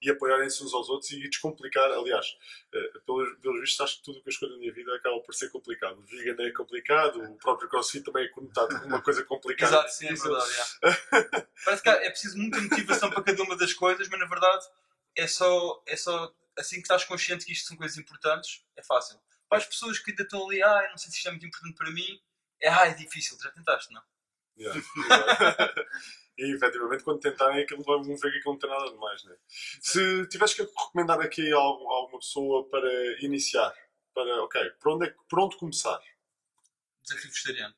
e 0.00 0.08
apoiarem-se 0.08 0.62
uns 0.62 0.72
aos 0.72 0.88
outros 0.88 1.10
e 1.10 1.28
descomplicar. 1.28 1.90
Aliás, 1.90 2.36
eh, 2.72 2.92
pelos, 3.04 3.36
pelos 3.40 3.60
vistos, 3.60 3.80
acho 3.80 3.96
que 3.96 4.04
tudo 4.04 4.18
o 4.20 4.22
que 4.22 4.28
eu 4.28 4.30
escolho 4.30 4.52
na 4.52 4.58
minha 4.58 4.72
vida 4.72 4.94
acaba 4.94 5.20
por 5.20 5.34
ser 5.34 5.50
complicado. 5.50 5.98
O 5.98 6.02
vegan 6.02 6.40
é 6.40 6.52
complicado, 6.52 7.20
o 7.20 7.36
próprio 7.36 7.68
crossfit 7.68 8.04
também 8.04 8.26
é 8.26 8.28
conotado 8.28 8.68
como 8.76 8.86
uma 8.86 9.02
coisa 9.02 9.24
complicada. 9.24 9.72
Exato, 9.72 9.92
sim, 9.92 10.06
é 10.06 10.14
verdade. 10.14 10.50
é. 11.42 11.46
Parece 11.64 11.82
que 11.82 11.88
é 11.88 12.10
preciso 12.10 12.38
muita 12.38 12.60
motivação 12.60 13.10
para 13.10 13.24
cada 13.24 13.42
uma 13.42 13.56
das 13.56 13.74
coisas, 13.74 14.08
mas 14.08 14.20
na 14.20 14.26
verdade 14.26 14.64
é 15.16 15.26
só, 15.26 15.82
é 15.84 15.96
só 15.96 16.32
assim 16.56 16.76
que 16.76 16.82
estás 16.82 17.04
consciente 17.04 17.44
que 17.44 17.52
isto 17.52 17.66
são 17.66 17.76
coisas 17.76 17.98
importantes, 17.98 18.64
é 18.76 18.82
fácil. 18.84 19.20
Para 19.48 19.58
as 19.58 19.66
pessoas 19.66 19.98
que 19.98 20.12
ainda 20.12 20.22
estão 20.22 20.46
ali, 20.46 20.62
ah, 20.62 20.88
não 20.90 20.96
sei 20.96 21.10
se 21.10 21.16
isto 21.16 21.26
é 21.26 21.32
muito 21.32 21.46
importante 21.46 21.74
para 21.74 21.90
mim, 21.90 22.20
é, 22.60 22.68
ah, 22.68 22.86
é 22.86 22.94
difícil, 22.94 23.36
já 23.42 23.50
tentaste, 23.50 23.92
não? 23.92 24.02
Yeah, 24.56 24.78
exato. 24.78 25.74
e 26.44 26.54
efetivamente, 26.54 27.04
quando 27.04 27.20
tentarem 27.20 27.62
aquilo, 27.62 27.82
vão 27.82 28.02
ver 28.02 28.32
que 28.32 28.38
aquilo 28.38 28.52
não 28.54 28.58
tem 28.58 28.70
nada 28.70 28.90
de 28.90 28.96
mais. 28.96 29.24
Né? 29.24 29.36
Se 29.48 30.26
tivesse 30.28 30.56
que 30.56 30.62
recomendar 30.62 31.20
aqui 31.20 31.52
a 31.52 31.56
algum- 31.56 31.90
a 31.90 31.94
alguma 31.96 32.18
pessoa 32.20 32.68
para 32.68 32.88
iniciar, 33.22 33.72
para, 34.14 34.42
ok, 34.44 34.70
por 34.80 34.92
onde, 34.94 35.06
é, 35.06 35.14
por 35.28 35.40
onde 35.40 35.56
começar? 35.56 36.00
Desafio 37.02 37.30
vegetariano. 37.30 37.74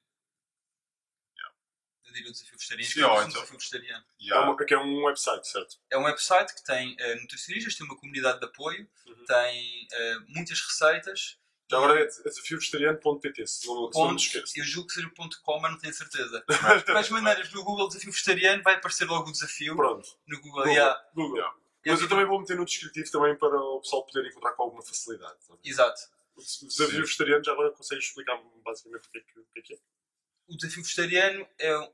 Eu 2.04 2.12
diria 2.12 2.28
o 2.28 2.32
desafio 2.32 2.58
vegetariano. 2.58 2.90
Sim, 2.92 3.00
um 3.02 3.04
então- 3.14 3.28
desafio 3.28 3.58
vegetariano. 3.58 4.04
É, 4.20 4.24
Yeah. 4.24 4.50
uma, 4.50 4.64
que 4.66 4.74
é 4.74 4.78
um 4.78 5.04
website, 5.04 5.48
certo? 5.48 5.78
É 5.90 5.96
um 5.96 6.04
website 6.04 6.54
que 6.54 6.62
tem 6.64 6.94
eh, 6.98 7.14
nutricionistas, 7.16 7.74
tem 7.74 7.86
uma 7.86 7.96
comunidade 7.96 8.38
de 8.40 8.44
apoio, 8.46 8.86
Uhum. 9.06 9.24
tem 9.24 9.88
eh, 9.92 10.16
muitas 10.28 10.60
receitas. 10.60 11.38
Já 11.70 11.78
agora 11.78 12.00
é 12.00 12.06
desafiovegestariano.pt, 12.06 13.46
se 13.46 13.66
não, 13.66 13.92
se 13.92 13.98
não 13.98 14.10
me 14.10 14.16
esqueço. 14.16 14.52
eu 14.58 14.64
julgo 14.64 14.88
que 14.88 14.94
seja 14.94 15.08
ponto 15.10 15.40
.com, 15.42 15.58
mas 15.60 15.72
não 15.72 15.78
tenho 15.78 15.94
certeza. 15.94 16.44
Mas- 16.62 16.84
De 16.84 16.92
qualquer 16.92 17.10
maneira, 17.10 17.48
no 17.54 17.64
Google 17.64 17.88
Desafio 17.88 18.12
Vegetariano 18.12 18.62
vai 18.62 18.74
aparecer 18.74 19.06
logo 19.06 19.28
o 19.28 19.32
desafio. 19.32 19.74
Pronto, 19.76 20.08
No 20.26 20.36
Google, 20.40 20.52
Google. 20.64 20.72
yeah. 20.72 21.04
Google. 21.14 21.36
Yeah. 21.38 21.56
Mas 21.86 22.00
eu 22.02 22.08
também 22.08 22.26
vou 22.26 22.38
meter 22.40 22.56
no 22.56 22.64
descritivo 22.64 23.10
também 23.10 23.36
para 23.36 23.56
o 23.60 23.80
pessoal 23.80 24.04
poder 24.06 24.26
encontrar 24.28 24.52
com 24.52 24.62
alguma 24.64 24.82
facilidade. 24.82 25.34
bem? 25.48 25.58
Exato. 25.64 26.00
O 26.36 26.40
desafio 26.40 26.70
Sim. 26.90 27.00
vegetariano, 27.00 27.44
já 27.44 27.52
agora 27.52 27.70
consegues 27.72 28.04
explicar-me 28.06 28.44
basicamente 28.62 29.06
o 29.06 29.10
que 29.10 29.18
é 29.18 29.20
que, 29.22 29.38
o 29.40 29.44
que, 29.52 29.58
é, 29.60 29.62
que 29.62 29.74
é? 29.74 29.78
O 30.48 30.56
Desafio 30.56 30.82
Vegetariano 30.82 31.48
é, 31.58 31.78
um- 31.78 31.92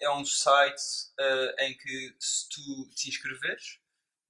é 0.00 0.10
um 0.10 0.24
site 0.24 0.82
eh, 1.18 1.66
em 1.66 1.76
que, 1.76 2.14
se 2.18 2.48
tu 2.48 2.88
te 2.94 3.08
inscreveres, 3.08 3.78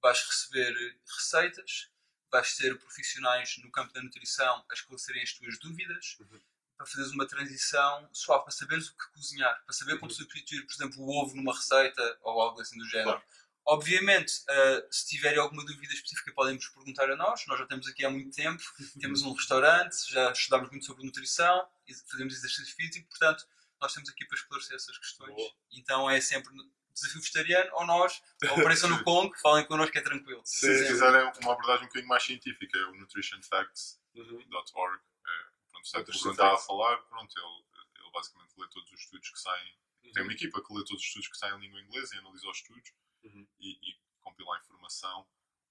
vais 0.01 0.19
receber 0.21 0.73
receitas, 1.17 1.89
vais 2.31 2.55
ter 2.55 2.77
profissionais 2.79 3.57
no 3.59 3.71
campo 3.71 3.93
da 3.93 4.01
nutrição 4.01 4.65
a 4.69 4.73
esclarecerem 4.73 5.23
as 5.23 5.33
tuas 5.33 5.57
dúvidas, 5.59 6.17
Uhum. 6.19 6.39
para 6.77 6.85
fazeres 6.85 7.11
uma 7.13 7.25
transição 7.25 8.09
suave, 8.11 8.43
para 8.43 8.51
saberes 8.51 8.89
o 8.89 8.97
que 8.97 9.07
cozinhar, 9.13 9.63
para 9.63 9.73
saber 9.73 9.97
como 9.97 10.11
Uhum. 10.11 10.17
substituir, 10.17 10.65
por 10.65 10.73
exemplo, 10.73 11.01
o 11.03 11.21
ovo 11.23 11.35
numa 11.35 11.53
receita 11.55 12.17
ou 12.21 12.41
algo 12.41 12.59
assim 12.59 12.77
do 12.77 12.85
género. 12.85 13.11
Claro. 13.11 13.23
Obviamente, 13.67 14.43
eh, 14.47 14.87
se 14.91 15.07
tiverem 15.07 15.39
alguma 15.39 15.65
dúvida 15.65 15.91
específica, 15.93 16.31
podem 16.33 16.53
nos 16.55 16.67
perguntar 16.67 17.09
a 17.09 17.15
nós. 17.15 17.45
Nós 17.47 17.57
já 17.57 17.63
estamos 17.63 17.87
aqui 17.87 18.05
há 18.05 18.09
muito 18.11 18.35
tempo, 18.35 18.61
temos 18.99 19.23
um 19.23 19.33
restaurante, 19.33 19.95
já 20.11 20.31
estudámos 20.31 20.69
muito 20.69 20.85
sobre 20.85 21.03
nutrição, 21.03 21.67
fazemos 22.11 22.35
exercício 22.35 22.75
físico, 22.75 23.07
portanto, 23.09 23.47
nós 23.81 23.89
estamos 23.91 24.09
aqui 24.09 24.23
para 24.25 24.37
esclarecer 24.37 24.75
essas 24.75 24.97
questões. 24.99 25.33
Boa. 25.33 25.51
Então 25.71 26.07
é 26.09 26.21
sempre 26.21 26.53
desafio 26.95 27.21
vegetariano 27.21 27.69
ou 27.73 27.85
nós, 27.85 28.21
ou 28.43 28.49
apareçam 28.59 28.89
no 28.89 29.03
Kong, 29.05 29.37
falem 29.39 29.65
connosco 29.67 29.91
que 29.91 29.99
é 29.99 30.01
tranquilo. 30.01 30.41
Se 30.45 30.87
quiserem 30.87 31.31
uma 31.43 31.53
abordagem 31.53 31.83
um 31.83 31.87
bocadinho 31.87 32.07
mais 32.09 32.23
científica, 32.23 32.77
é 32.77 32.85
o 32.85 32.95
nutritionfacts.org. 32.95 33.93
Uhum. 34.15 34.99
É, 35.27 35.45
pronto, 35.69 35.87
se 35.87 35.97
é 35.97 36.03
que 36.03 36.09
o 36.09 36.13
Bruno 36.13 36.31
está 36.31 36.53
a 36.53 36.57
falar, 36.57 36.97
pronto, 37.03 37.33
ele, 37.37 37.65
ele 38.01 38.11
basicamente 38.11 38.53
lê 38.57 38.67
todos 38.69 38.91
os 38.91 38.99
estudos 39.01 39.29
que 39.29 39.39
saem. 39.39 39.77
Tem 40.01 40.21
Uhum. 40.21 40.23
uma 40.29 40.33
equipa 40.33 40.63
que 40.63 40.73
lê 40.73 40.79
todos 40.85 41.01
os 41.01 41.07
estudos 41.07 41.27
que 41.27 41.37
saem 41.37 41.55
em 41.57 41.59
língua 41.61 41.79
inglesa 41.81 42.15
e 42.15 42.19
analisa 42.19 42.47
os 42.49 42.57
estudos 42.57 42.91
Uhum. 43.23 43.47
e, 43.59 43.71
e 43.91 43.99
compila 44.21 44.55
a 44.55 44.59
informação. 44.59 45.21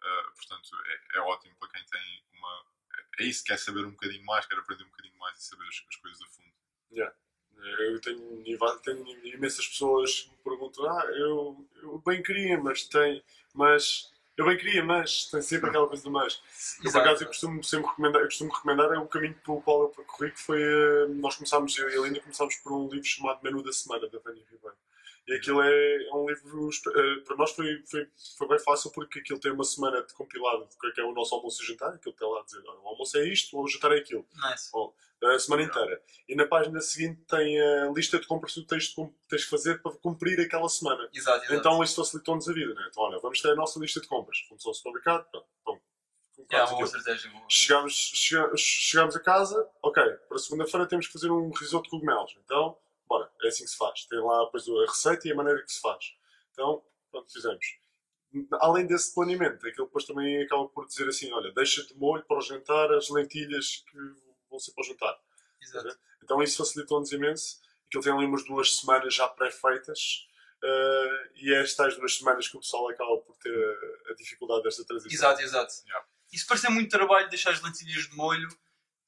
Uh, 0.03 0.35
portanto, 0.35 0.69
é, 0.87 1.19
é 1.19 1.21
ótimo 1.21 1.57
para 1.57 1.69
quem 1.71 1.85
tem 1.87 2.25
uma. 2.35 2.67
É 3.19 3.25
isso, 3.25 3.43
quer 3.45 3.59
saber 3.59 3.87
um 3.87 3.93
bocadinho 3.93 4.25
mais, 4.27 4.45
quer 4.47 4.59
aprender 4.59 4.85
um 4.85 4.91
bocadinho 4.91 5.17
mais 5.19 5.39
e 5.39 5.43
saber 5.45 5.67
as, 5.67 5.83
as 5.89 5.97
coisas 5.97 6.21
a 6.21 6.27
fundo. 6.27 6.53
Eu 7.63 8.01
tenho, 8.01 8.43
tenho 8.83 9.27
imensas 9.35 9.67
pessoas 9.67 10.23
que 10.23 10.31
me 10.31 10.37
perguntam: 10.45 10.85
Ah, 10.87 11.05
eu, 11.17 11.65
eu 11.83 12.03
bem 12.05 12.23
queria, 12.23 12.59
mas 12.59 12.85
tem. 12.85 13.23
Mas. 13.53 14.13
Eu 14.37 14.47
bem 14.47 14.57
queria, 14.57 14.85
mas. 14.85 15.27
Tem 15.31 15.41
sempre 15.43 15.69
aquela 15.71 15.87
coisa 15.87 16.03
do 16.03 16.11
mas. 16.11 16.41
Eu, 16.85 16.91
por 16.93 17.01
acaso, 17.01 17.23
eu 17.23 17.29
costumo 17.29 17.63
sempre 17.63 17.89
recomendar, 17.89 18.21
eu 18.23 18.27
costumo 18.27 18.53
recomendar 18.53 18.93
é 18.93 18.99
o 18.99 19.07
caminho 19.07 19.35
pelo 19.45 19.63
qual 19.63 19.83
eu 19.83 19.89
percorri, 19.91 20.31
que 20.33 20.41
foi. 20.41 20.61
eh, 20.63 21.07
Nós 21.11 21.37
começámos, 21.37 21.77
eu 21.79 21.89
e 21.91 21.97
a 21.99 22.01
Linda, 22.03 22.21
começámos 22.21 22.57
por 22.57 22.73
um 22.73 22.89
livro 22.89 23.05
chamado 23.07 23.41
Menu 23.43 23.63
da 23.63 23.73
Semana, 23.73 24.09
da 24.09 24.19
Vânia 24.19 24.43
Ribeiro. 24.51 24.77
E 25.27 25.35
aquilo 25.37 25.63
é, 25.63 26.05
é 26.07 26.15
um 26.15 26.29
livro. 26.29 26.69
eh, 26.71 27.21
Para 27.25 27.37
nós 27.37 27.51
foi, 27.53 27.83
foi, 27.91 28.07
foi 28.37 28.49
bem 28.49 28.59
fácil, 28.59 28.91
porque 28.93 29.21
aquilo 29.21 29.41
tem 29.41 29.53
uma 29.53 29.65
semana 29.65 30.03
de 30.03 30.13
compilado 30.13 30.67
do 30.67 30.79
que 30.79 30.87
é 30.89 30.91
que 30.91 31.01
é 31.01 31.05
o 31.05 31.13
nosso 31.15 31.35
almoço 31.35 31.63
e 31.63 31.67
jantar. 31.67 31.95
Aquilo 31.95 32.15
tem 32.15 32.29
lá 32.31 32.41
a 32.41 32.45
dizer: 32.45 32.63
"Olha, 32.67 32.79
o 32.81 32.89
almoço 32.89 33.17
é 33.17 33.27
isto, 33.29 33.59
o 33.59 33.67
jantar 33.67 33.93
é 33.93 33.99
aquilo. 34.01 34.27
Nice. 34.51 34.71
a 35.23 35.39
semana 35.39 35.63
inteira. 35.63 36.03
E 36.29 36.35
na 36.35 36.47
página 36.47 36.79
seguinte 36.83 37.23
tem 37.27 37.59
a 37.59 37.91
lista 37.91 38.19
de 38.21 38.27
compras 38.27 38.53
que 38.53 38.61
tu 38.61 38.67
tens 38.67 38.85
de, 38.89 38.95
com- 38.95 39.15
tens 39.27 39.41
de 39.43 39.49
fazer 39.49 39.81
para 39.81 39.93
cumprir 39.93 40.39
aquela 40.39 40.69
semana. 40.69 41.09
Exato, 41.15 41.39
exato. 41.39 41.55
Então 41.55 41.83
isso 41.83 41.97
facilitou-nos 41.97 42.47
a 42.47 42.53
vida, 42.53 42.75
né? 42.75 42.87
Então, 42.91 43.05
olha, 43.05 43.19
vamos 43.21 43.41
ter 43.41 43.51
a 43.51 43.55
nossa 43.55 43.79
lista 43.81 44.01
de 44.03 44.07
compras. 44.07 44.41
Fomos 44.47 44.67
ao 44.67 44.75
supermercado, 44.75 45.25
pronto, 45.31 45.47
pum, 45.65 45.79
é 46.51 46.57
uma 46.59 46.67
boa 46.73 46.85
estratégia. 46.85 47.31
Chegámos, 47.49 47.95
chega- 47.95 48.53
chegámos 48.59 49.17
a 49.17 49.21
casa, 49.21 49.67
ok, 49.83 50.03
para 50.29 50.39
segunda-feira 50.39 50.87
temos 50.87 51.07
que 51.07 51.13
fazer 51.15 51.31
um 51.31 51.51
risoto 51.53 51.85
de 51.85 51.91
cogumelos. 51.91 52.37
Então, 52.45 52.77
bora, 53.15 53.33
é 53.43 53.49
assim 53.49 53.65
que 53.65 53.71
se 53.71 53.77
faz. 53.77 54.05
Tem 54.07 54.19
lá 54.19 54.45
depois 54.45 54.69
a 54.69 54.87
receita 54.91 55.29
e 55.29 55.33
a 55.33 55.35
maneira 55.35 55.63
que 55.63 55.73
se 55.73 55.81
faz. 55.81 56.05
Então, 56.53 56.83
pronto, 57.11 57.33
fizemos. 57.33 57.65
Além 58.61 58.87
desse 58.87 59.15
planeamento, 59.15 59.67
aquilo 59.67 59.87
depois 59.87 60.05
também 60.05 60.43
acaba 60.43 60.69
por 60.69 60.87
dizer 60.87 61.09
assim, 61.09 61.33
olha, 61.33 61.53
deixa 61.53 61.85
de 61.87 61.95
molho 61.97 62.25
para 62.25 62.39
o 62.39 62.41
jantar 62.41 62.93
as 62.93 63.09
lentilhas 63.09 63.85
que 63.89 63.99
vão 64.51 64.59
ser 64.59 64.73
para 64.73 64.83
o 64.83 64.87
jantar. 64.87 65.19
Exato. 65.63 65.99
Então 66.23 66.43
isso 66.43 66.57
facilitou-nos 66.59 67.13
imenso. 67.13 67.61
Aquilo 67.87 68.03
tem 68.03 68.13
ali 68.13 68.25
umas 68.25 68.45
duas 68.45 68.77
semanas 68.77 69.15
já 69.15 69.29
pré-feitas. 69.29 70.27
eh, 70.65 71.31
e 71.37 71.55
é 71.55 71.61
estas 71.61 71.97
duas 71.97 72.17
semanas 72.17 72.49
que 72.49 72.57
o 72.57 72.61
pessoal 72.61 72.89
acaba 72.89 73.19
por 73.19 73.37
ter 73.37 73.55
a, 73.55 74.13
a 74.13 74.15
dificuldade 74.15 74.63
desta 74.63 74.85
transição. 74.85 75.13
Exato, 75.15 75.43
exato. 75.43 75.73
Yeah. 75.87 76.07
E 76.33 76.39
se 76.39 76.47
parecer 76.47 76.71
muito 76.71 76.91
trabalho 76.91 77.29
deixar 77.29 77.51
as 77.51 77.63
lentilhas 77.63 78.05
de 78.09 78.17
molho, 78.17 78.49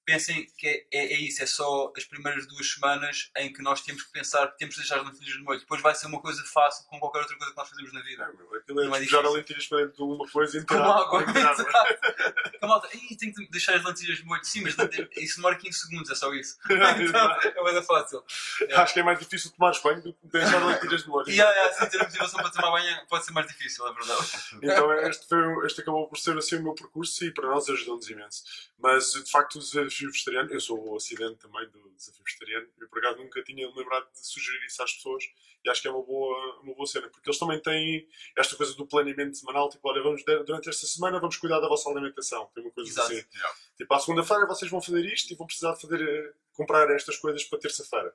pensem 0.07 0.47
que 0.57 0.67
é, 0.67 0.87
é, 0.93 1.13
é 1.15 1.21
isso, 1.21 1.43
é 1.43 1.47
só 1.47 1.93
as 1.97 2.05
primeiras 2.05 2.47
duas 2.47 2.73
semanas 2.73 3.31
em 3.37 3.53
que 3.53 3.61
nós 3.61 3.83
temos 3.83 4.05
que 4.05 4.13
pensar 4.13 4.47
que 4.53 4.59
temos 4.59 4.77
de 4.77 4.81
deixar 4.81 5.01
as 5.01 5.07
lentilhas 5.07 5.35
de 5.35 5.43
molho. 5.43 5.59
Depois 5.59 5.83
vai 5.83 5.95
ser 5.95 6.07
uma 6.07 6.21
coisa 6.21 6.43
fácil 6.45 6.87
como 6.87 7.01
qualquer 7.01 7.19
outra 7.19 7.37
coisa 7.37 7.53
que 7.53 7.59
nós 7.59 7.69
fazemos 7.69 7.93
na 7.93 8.03
vida. 8.03 8.33
Aquilo 8.67 8.81
é 8.83 8.99
despejar 8.99 9.25
a 9.25 9.31
lentilhas 9.31 9.67
para 9.69 9.79
dentro 9.87 9.95
de 9.97 10.03
uma 10.03 10.29
coisa 10.29 10.59
e 10.59 10.65
Com 10.67 10.75
enterrar- 10.75 10.99
água. 10.99 11.23
Exato. 11.23 11.65
Malta, 12.67 12.89
"Ih, 12.97 13.17
tenho 13.17 13.33
que 13.33 13.49
deixar 13.49 13.77
as 13.77 13.85
lentilhas 13.85 14.19
de 14.19 14.25
molho. 14.25 14.45
Sim, 14.45 14.63
mas 14.63 14.75
isso 15.17 15.37
demora 15.37 15.55
15 15.57 15.79
segundos, 15.79 16.11
é 16.11 16.15
só 16.17 16.35
isso. 16.35 16.59
Então, 16.67 17.69
é 17.69 17.73
bem 17.73 17.83
fácil. 17.85 18.25
Acho 18.75 18.93
que 18.95 19.01
é 19.01 19.03
mais 19.05 19.19
difícil 19.21 19.53
tomar 19.53 19.73
banho 19.85 20.03
do 20.03 20.13
que 20.15 20.27
deixar 20.27 20.65
lentilhas 20.67 21.03
de 21.03 21.09
molho. 21.09 21.27
Yeah, 21.31 21.51
yeah, 21.55 21.71
assim, 21.71 21.91
ter 21.91 22.01
a 22.01 22.05
motivação 22.05 22.41
para 22.41 22.51
tomar 22.51 22.71
banho 22.73 23.07
pode 23.09 23.25
ser 23.25 23.33
mais 23.33 23.47
difícil, 23.47 23.87
é 23.87 23.93
verdade. 23.93 24.27
Então 24.63 24.93
este, 25.09 25.29
foi, 25.29 25.67
este 25.67 25.81
acabou 25.83 26.09
por 26.09 26.19
ser 26.19 26.37
assim 26.37 26.57
o 26.57 26.63
meu 26.65 26.75
percurso 26.75 27.25
e 27.25 27.31
para 27.33 27.49
nós 27.49 27.69
ajudou-nos 27.69 28.09
imenso. 28.11 28.43
Mas 28.79 29.13
de 29.13 29.31
facto 29.31 29.57
o 29.57 29.59
desafio 29.61 30.11
vegetariano, 30.11 30.53
eu 30.53 30.61
sou 30.61 30.93
o 30.93 30.97
acidente 30.97 31.37
também 31.37 31.69
do 31.69 31.89
desafio 31.97 32.25
vegetariano, 32.25 32.67
eu 32.81 32.89
por 32.89 32.99
acaso 32.99 33.19
nunca 33.19 33.43
tinha 33.45 33.69
lembrado 33.71 34.11
de 34.13 34.27
sugerir 34.27 34.65
isso 34.67 34.83
às 34.83 34.93
pessoas 34.93 35.25
e 35.65 35.71
acho 35.71 35.83
que 35.83 35.89
é 35.89 35.91
uma 35.91 36.03
boa, 36.03 36.61
uma 36.63 36.75
boa 36.75 36.87
cena, 36.87 37.09
porque 37.09 37.29
eles 37.29 37.39
também 37.39 37.61
têm 37.61 38.07
esta 38.37 38.56
coisa 38.57 38.75
do 38.75 38.87
planeamento 38.87 39.37
semanal, 39.37 39.69
tipo, 39.69 39.89
olha, 39.89 40.03
vamos, 40.03 40.25
durante 40.25 40.69
esta 40.69 40.87
semana 40.87 41.21
vamos 41.21 41.37
cuidar 41.37 41.61
da 41.61 41.69
vossa 41.69 41.89
alimentação, 41.91 42.51
tem 42.55 42.65
uma 42.65 42.73
coisa 42.73 42.91
Exato. 42.91 43.13
assim. 43.13 43.25
Yeah. 43.35 43.59
Tipo, 43.77 43.95
à 43.95 43.99
segunda-feira 44.01 44.47
vocês 44.47 44.71
vão 44.71 44.81
fazer 44.81 45.05
isto 45.05 45.33
e 45.33 45.37
vão 45.37 45.47
precisar 45.47 45.73
de 45.75 45.81
fazer, 45.81 46.01
eh, 46.03 46.33
comprar 46.53 46.91
estas 46.91 47.17
coisas 47.17 47.45
para 47.45 47.59
terça-feira. 47.59 48.15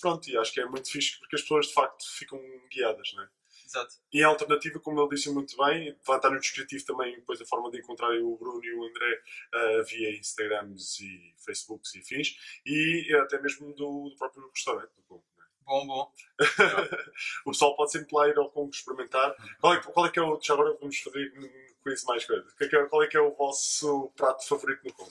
Pronto, 0.00 0.28
e 0.28 0.36
acho 0.36 0.52
que 0.52 0.60
é 0.60 0.66
muito 0.66 0.90
fixe 0.90 1.18
porque 1.18 1.36
as 1.36 1.42
pessoas 1.42 1.66
de 1.68 1.74
facto 1.74 2.04
ficam 2.04 2.40
guiadas, 2.70 3.12
né? 3.14 3.28
Exato. 3.66 3.96
E 4.12 4.22
a 4.22 4.28
alternativa, 4.28 4.78
como 4.78 5.00
ele 5.00 5.08
disse 5.08 5.28
muito 5.30 5.56
bem, 5.56 5.96
vai 6.06 6.16
estar 6.16 6.30
no 6.30 6.38
descritivo 6.38 6.84
também 6.84 7.16
depois 7.16 7.40
a 7.40 7.46
forma 7.46 7.70
de 7.70 7.78
encontrarem 7.78 8.22
o 8.22 8.36
Bruno 8.36 8.64
e 8.64 8.72
o 8.74 8.84
André 8.84 9.22
ah, 9.52 9.82
via 9.88 10.16
Instagrams 10.16 11.00
e 11.00 11.34
Facebooks 11.44 11.94
e 11.96 12.02
fins, 12.02 12.36
e 12.64 13.12
até 13.22 13.40
mesmo 13.40 13.74
do, 13.74 14.10
do 14.10 14.16
próprio 14.16 14.48
restaurante. 14.48 14.92
do? 15.08 15.22
Bom, 15.66 15.86
bom. 15.86 16.12
O 17.44 17.50
pessoal 17.50 17.74
pode 17.76 17.92
sempre 17.92 18.14
lá 18.14 18.28
ir 18.28 18.38
ao 18.38 18.50
Congo 18.50 18.70
experimentar. 18.70 19.34
Qual 19.60 19.74
é, 19.74 19.82
qual 19.82 20.06
é 20.06 20.10
que 20.10 20.18
é 20.18 20.22
o. 20.22 20.40
Já 20.40 20.54
agora 20.54 20.76
vamos 20.80 20.98
fazer 21.00 21.32
um 21.38 21.82
quiz 21.82 22.04
mais 22.04 22.24
coisas. 22.24 22.52
Qual 22.54 22.66
é, 22.66 22.68
que 22.68 22.76
é, 22.76 22.86
qual 22.86 23.02
é 23.02 23.06
que 23.08 23.16
é 23.16 23.20
o 23.20 23.34
vosso 23.34 24.12
prato 24.16 24.46
favorito 24.46 24.84
no 24.84 24.92
Congo? 24.92 25.10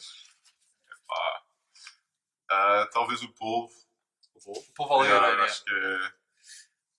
Pá. 1.08 1.42
Ah, 2.50 2.90
talvez 2.94 3.22
o 3.22 3.32
polvo. 3.34 3.74
O 4.36 4.40
voo? 4.40 4.58
O 4.58 4.74
povo 4.74 5.04
Yeah, 5.04 5.26
alegre, 5.26 5.42
é. 5.42 5.46
acho, 5.46 5.64
que 5.64 5.72
é, 5.74 6.12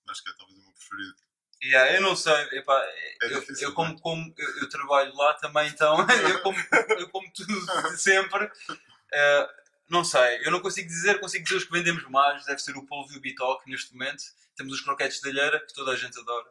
acho 0.08 0.22
que 0.24 0.30
é 0.30 0.34
talvez 0.38 0.58
o 0.58 0.62
meu 0.62 0.72
preferido. 0.72 1.16
Yeah, 1.62 1.94
eu 1.94 2.02
não 2.02 2.14
sei, 2.14 2.34
epá, 2.52 2.78
É 2.84 3.16
eu, 3.22 3.40
difícil, 3.40 3.68
eu 3.68 3.74
como, 3.74 3.98
como 4.00 4.34
eu, 4.36 4.58
eu 4.62 4.68
trabalho 4.68 5.14
lá 5.16 5.34
também, 5.34 5.68
então 5.68 5.96
eu 6.30 6.42
como, 6.42 6.58
eu 6.98 7.08
como 7.10 7.32
tudo 7.32 7.54
sempre. 7.96 8.50
Eh, 9.12 9.48
não 9.88 10.04
sei, 10.04 10.44
eu 10.46 10.50
não 10.50 10.60
consigo 10.60 10.88
dizer, 10.88 11.20
consigo 11.20 11.44
dizer 11.44 11.56
os 11.56 11.64
que 11.64 11.72
vendemos 11.72 12.02
mais, 12.10 12.44
deve 12.44 12.58
ser 12.60 12.76
o 12.76 12.84
polvo 12.86 13.12
e 13.12 13.16
o 13.16 13.20
bitoque 13.20 13.70
neste 13.70 13.92
momento. 13.92 14.22
Temos 14.56 14.72
os 14.74 14.80
croquetes 14.80 15.20
de 15.20 15.28
alheira, 15.28 15.60
que 15.64 15.72
toda 15.74 15.92
a 15.92 15.96
gente 15.96 16.18
adora. 16.18 16.48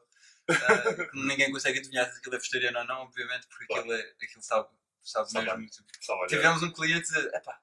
Que 0.47 1.17
ninguém 1.19 1.51
consegue 1.51 1.79
adivinhar 1.79 2.11
se 2.11 2.19
aquilo 2.19 2.35
é 2.35 2.37
vegetariano 2.37 2.79
ou 2.79 2.85
não, 2.85 3.01
obviamente, 3.01 3.47
porque 3.47 3.65
Claro. 3.65 3.81
aquilo, 3.81 3.95
é, 3.95 4.13
aquilo 4.21 4.41
sabe, 4.43 4.69
sabe 5.01 5.31
Sabe 5.31 5.45
mesmo. 5.45 5.67
Tipo, 5.67 5.87
Sabe, 6.01 6.27
Tivemos 6.27 6.61
um 6.63 6.71
cliente 6.71 7.11
epá, 7.33 7.59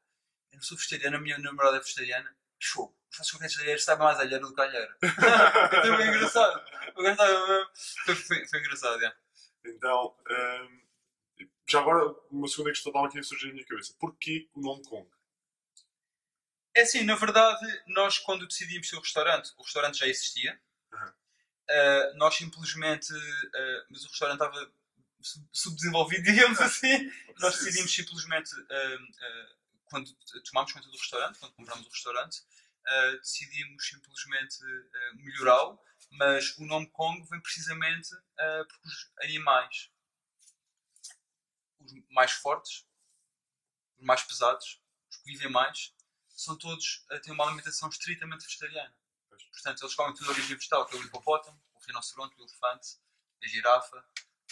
eu 0.51 0.57
não 0.57 0.63
sou 0.63 0.77
vegetariano, 0.77 1.17
a 1.17 1.21
minha 1.21 1.39
namorada 1.39 1.77
é 1.77 1.81
vegetariana. 1.81 2.35
Show, 2.59 2.95
os 3.11 3.17
vossos 3.19 3.31
croquetes 3.33 3.57
de 3.57 3.63
alheira 3.63 3.81
sabem 3.81 4.05
mais 4.05 4.19
alheira 4.19 4.41
do 4.45 4.55
que 4.55 4.61
alheira. 4.61 4.97
Foi 5.01 6.07
engraçado. 6.09 6.63
Foi, 8.05 8.15
foi, 8.15 8.47
foi 8.49 8.59
engraçado, 8.61 9.01
já. 9.01 9.15
Então, 9.65 10.15
hum, 10.29 10.81
já 11.69 11.81
agora, 11.81 12.15
uma 12.31 12.49
segunda 12.49 12.71
questão 12.71 12.91
estava 12.91 13.07
aqui 13.07 13.19
a 13.19 13.23
surgir 13.23 13.47
na 13.49 13.55
minha 13.55 13.67
cabeça. 13.67 13.95
Porquê 13.99 14.49
o 14.55 14.61
nome 14.61 14.83
Kong? 14.85 15.09
É 16.75 16.83
assim, 16.83 17.05
na 17.05 17.15
verdade, 17.15 17.83
nós 17.89 18.19
quando 18.19 18.47
decidimos 18.47 18.89
ter 18.89 18.97
o 18.97 19.01
restaurante, 19.01 19.53
o 19.59 19.63
restaurante 19.63 19.99
já 19.99 20.07
existia. 20.07 20.61
Uhum. 20.93 21.09
Uh, 21.09 22.17
nós 22.17 22.35
simplesmente. 22.35 23.13
uh, 23.13 23.87
mas 23.91 24.05
o 24.05 24.09
restaurante 24.09 24.43
estava 24.43 24.73
sub- 25.21 25.49
subdesenvolvido, 25.53 26.23
digamos 26.31 26.61
assim. 26.61 27.11
Nós 27.39 27.59
decidimos 27.59 27.95
simplesmente. 27.95 28.51
uh, 28.55 29.63
quando 29.85 30.11
tomámos 30.51 30.73
conta 30.73 30.89
do 30.89 30.97
restaurante, 30.97 31.39
quando 31.39 31.53
comprámos 31.53 31.87
o 31.87 31.91
restaurante, 31.91 32.41
decidimos 33.21 33.87
simplesmente 33.87 34.57
melhorá-lo. 35.17 35.79
Mas 36.13 36.57
o 36.57 36.65
nome 36.65 36.87
Kong 36.91 37.23
vem 37.29 37.39
precisamente 37.43 38.09
porque 38.71 38.89
os 38.89 39.13
animais, 39.23 39.91
os 41.79 41.93
mais 42.09 42.33
fortes, 42.33 42.87
os 43.99 44.07
mais 44.07 44.23
pesados, 44.23 44.81
os 45.11 45.17
que 45.19 45.25
vivem 45.31 45.51
mais, 45.51 45.93
são 46.44 46.57
todos, 46.57 47.05
eh, 47.11 47.18
têm 47.20 47.33
uma 47.33 47.44
alimentação 47.46 47.88
estritamente 47.88 48.44
vegetariana. 48.44 48.94
Pois. 49.28 49.42
Portanto, 49.44 49.83
eles 49.83 49.94
comem 49.94 50.14
tudo 50.14 50.24
de 50.26 50.31
origem 50.33 50.57
vegetal, 50.57 50.87
que 50.87 50.96
é 50.96 50.98
o 50.98 51.02
hipopótamo, 51.02 51.59
o 51.74 51.87
rinoceronte, 51.87 52.35
o 52.38 52.42
elefante, 52.42 52.88
a 53.42 53.46
girafa, 53.48 54.05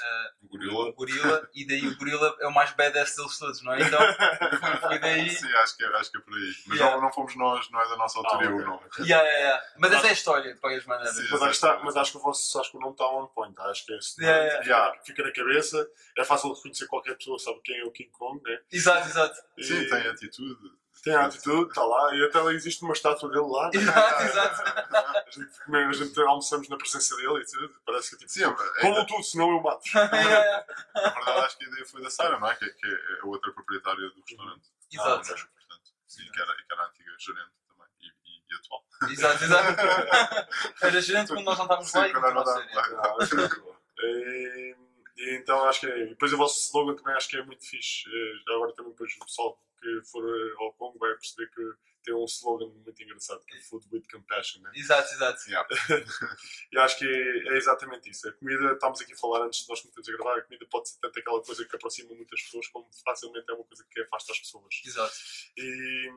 eh, 0.02 0.32
O 0.42 0.48
gorila. 0.48 0.88
o 0.88 0.92
gorila, 0.94 1.50
e 1.54 1.66
daí 1.66 1.86
o 1.86 1.96
gorila 1.98 2.34
é 2.40 2.46
o 2.46 2.52
mais 2.52 2.70
badass 2.72 3.14
deles 3.16 3.36
todos, 3.38 3.60
não 3.62 3.74
é? 3.74 3.82
Então, 3.82 3.98
foi, 4.80 4.98
daí... 4.98 5.28
Sim, 5.30 5.46
acho 5.56 5.76
que, 5.76 5.84
é- 5.84 5.96
acho 5.96 6.10
que 6.10 6.16
é 6.16 6.20
por 6.22 6.34
aí. 6.34 6.54
Mas 6.68 6.78
Yeah. 6.78 6.96
não, 6.96 7.02
não 7.02 7.12
fomos 7.12 7.36
nós, 7.36 7.70
não 7.70 7.80
é 7.80 7.88
da 7.88 7.96
nossa 7.98 8.18
autoria 8.18 8.48
Ah, 8.48 8.52
o 8.52 8.54
ok. 8.56 8.66
nome. 8.66 8.82
Yeah, 9.00 9.22
yeah, 9.28 9.38
yeah. 9.38 9.66
Mas 9.78 9.92
essa 9.92 10.06
é 10.06 10.10
a 10.10 10.12
história, 10.14 10.54
de 10.54 10.58
qualquer 10.60 10.86
maneira. 10.86 11.12
Sim. 11.12 11.22
Mas, 11.30 11.32
acho 11.42 11.44
que 11.50 11.50
está- 11.66 11.78
mas 11.84 11.96
acho 11.96 12.12
que 12.12 12.16
o 12.16 12.20
vosso 12.20 12.60
acho 12.60 12.70
que 12.70 12.76
o 12.78 12.80
nome 12.80 12.92
está 12.92 13.06
on 13.08 13.26
point. 13.26 13.54
Acho 13.60 13.84
que 13.84 13.92
é 13.92 13.98
esse. 13.98 14.22
Yeah, 14.22 14.64
yeah. 14.64 14.92
Fica, 14.92 15.04
fica 15.04 15.22
na 15.24 15.32
cabeça. 15.32 15.86
É 16.16 16.24
fácil 16.24 16.48
de 16.50 16.56
reconhecer 16.56 16.86
qualquer 16.86 17.14
pessoa 17.18 17.38
sabe 17.38 17.60
quem 17.62 17.78
é 17.78 17.84
o 17.84 17.90
King 17.92 18.10
Kong, 18.10 18.42
né? 18.42 18.58
Exato, 18.72 19.06
exato. 19.06 19.38
E 19.58 19.64
Sim, 19.64 19.86
tem 19.86 20.06
atitude. 20.08 20.80
Tem 21.02 21.14
a 21.14 21.26
atitude, 21.26 21.68
está 21.68 21.82
lá. 21.84 22.14
E 22.14 22.24
até 22.24 22.40
existe 22.52 22.82
uma 22.82 22.92
estátua 22.92 23.28
dele 23.30 23.46
lá. 23.48 23.64
né? 23.64 23.70
Exato, 23.80 24.22
exato. 24.22 24.62
A 24.96 25.30
gente, 25.30 25.64
come- 25.64 25.84
a 25.84 25.92
gente 25.92 26.20
almoçamos 26.20 26.68
na 26.68 26.76
presença 26.76 27.16
dele 27.16 27.40
e 27.42 27.46
tudo. 27.46 27.74
Parece 27.86 28.10
que 28.10 28.16
é 28.16 28.18
tipo. 28.18 28.30
Sim, 28.32 28.44
é- 28.44 28.80
Como 28.80 29.06
tudo, 29.06 29.22
senão 29.24 29.50
eu 29.50 29.60
mato. 29.62 29.82
Yeah, 29.94 30.64
na 30.94 31.10
verdade 31.10 31.38
acho 31.46 31.58
que 31.58 31.64
a 31.64 31.68
ideia 31.68 31.86
foi 31.86 32.02
da 32.02 32.10
Sara, 32.10 32.38
não 32.38 32.48
é? 32.50 32.54
Que, 32.56 32.68
que 32.70 32.86
é 32.86 33.20
a 33.22 33.26
outra 33.26 33.52
proprietária 33.52 34.08
do 34.10 34.14
restaurante. 34.26 34.68
Exato. 34.92 35.10
Ah, 35.10 35.16
portanto. 35.58 35.90
Sim, 36.06 36.30
que 36.32 36.40
era, 36.42 36.54
que 36.56 36.72
era 36.72 36.82
a 36.82 36.86
antiga 36.86 37.10
gerente 37.18 37.50
também. 37.68 37.86
E, 38.00 38.06
e, 38.06 38.42
e 38.50 38.56
atual. 38.56 38.84
Exato, 39.10 39.44
exato. 39.44 40.46
Era 40.82 41.00
gerente 41.00 41.28
quando 41.28 41.44
nós 41.44 41.56
não 41.58 41.64
estávamos 41.64 41.92
lá 41.94 42.04
e 42.08 42.12
Sim, 42.12 42.20
quando 42.20 42.34
nós 42.34 42.46
não 42.46 43.36
muito 43.36 43.60
bom. 43.62 43.76
E, 44.02 44.76
e 45.18 45.36
então 45.36 45.62
acho 45.68 45.80
que 45.80 45.86
é. 45.86 45.98
e 46.04 46.06
Depois 46.08 46.32
o 46.32 46.36
vosso 46.38 46.58
slogan 46.60 46.96
também 46.96 47.14
acho 47.14 47.28
que 47.28 47.36
é 47.36 47.42
muito 47.44 47.64
fixe. 47.68 48.04
Eh, 48.08 48.32
Já 48.46 48.54
agora 48.54 48.72
também 48.74 48.92
depois 48.92 49.12
o 49.14 49.24
pessoal 49.26 49.58
que 49.80 50.02
for 50.10 50.22
eh, 50.24 50.54
ao 50.58 50.72
Congo 50.74 50.98
vai 50.98 51.12
perceber 51.14 51.48
que 51.50 51.62
tem 52.02 52.14
um 52.14 52.24
slogan 52.24 52.68
muito 52.68 53.02
engraçado, 53.02 53.44
que 53.44 53.56
é 53.56 53.60
Food 53.60 53.86
with 53.92 54.04
Compassion, 54.10 54.62
né? 54.62 54.70
Exato, 54.74 55.12
exato. 55.12 55.48
Yeah. 55.48 55.68
E 56.72 56.78
acho 56.78 56.98
que 56.98 57.04
é, 57.04 57.54
é 57.54 57.56
exatamente 57.56 58.08
isso. 58.10 58.28
A 58.28 58.32
comida, 58.32 58.72
estávamos 58.72 59.00
aqui 59.00 59.12
a 59.12 59.16
falar 59.16 59.44
antes 59.46 59.62
de 59.62 59.68
nós 59.68 59.80
começarmos 59.80 60.08
a 60.08 60.12
gravar, 60.12 60.38
a 60.38 60.42
comida 60.42 60.66
pode 60.70 60.88
ser 60.88 60.98
tanto 61.00 61.18
aquela 61.18 61.42
coisa 61.42 61.64
que 61.64 61.76
aproxima 61.76 62.14
muitas 62.14 62.42
pessoas, 62.42 62.68
como 62.68 62.88
facilmente 63.04 63.50
é 63.50 63.54
uma 63.54 63.64
coisa 63.64 63.84
que 63.90 64.00
afasta 64.00 64.32
as 64.32 64.38
pessoas. 64.38 64.80
Exato. 64.84 65.14
E, 65.56 66.12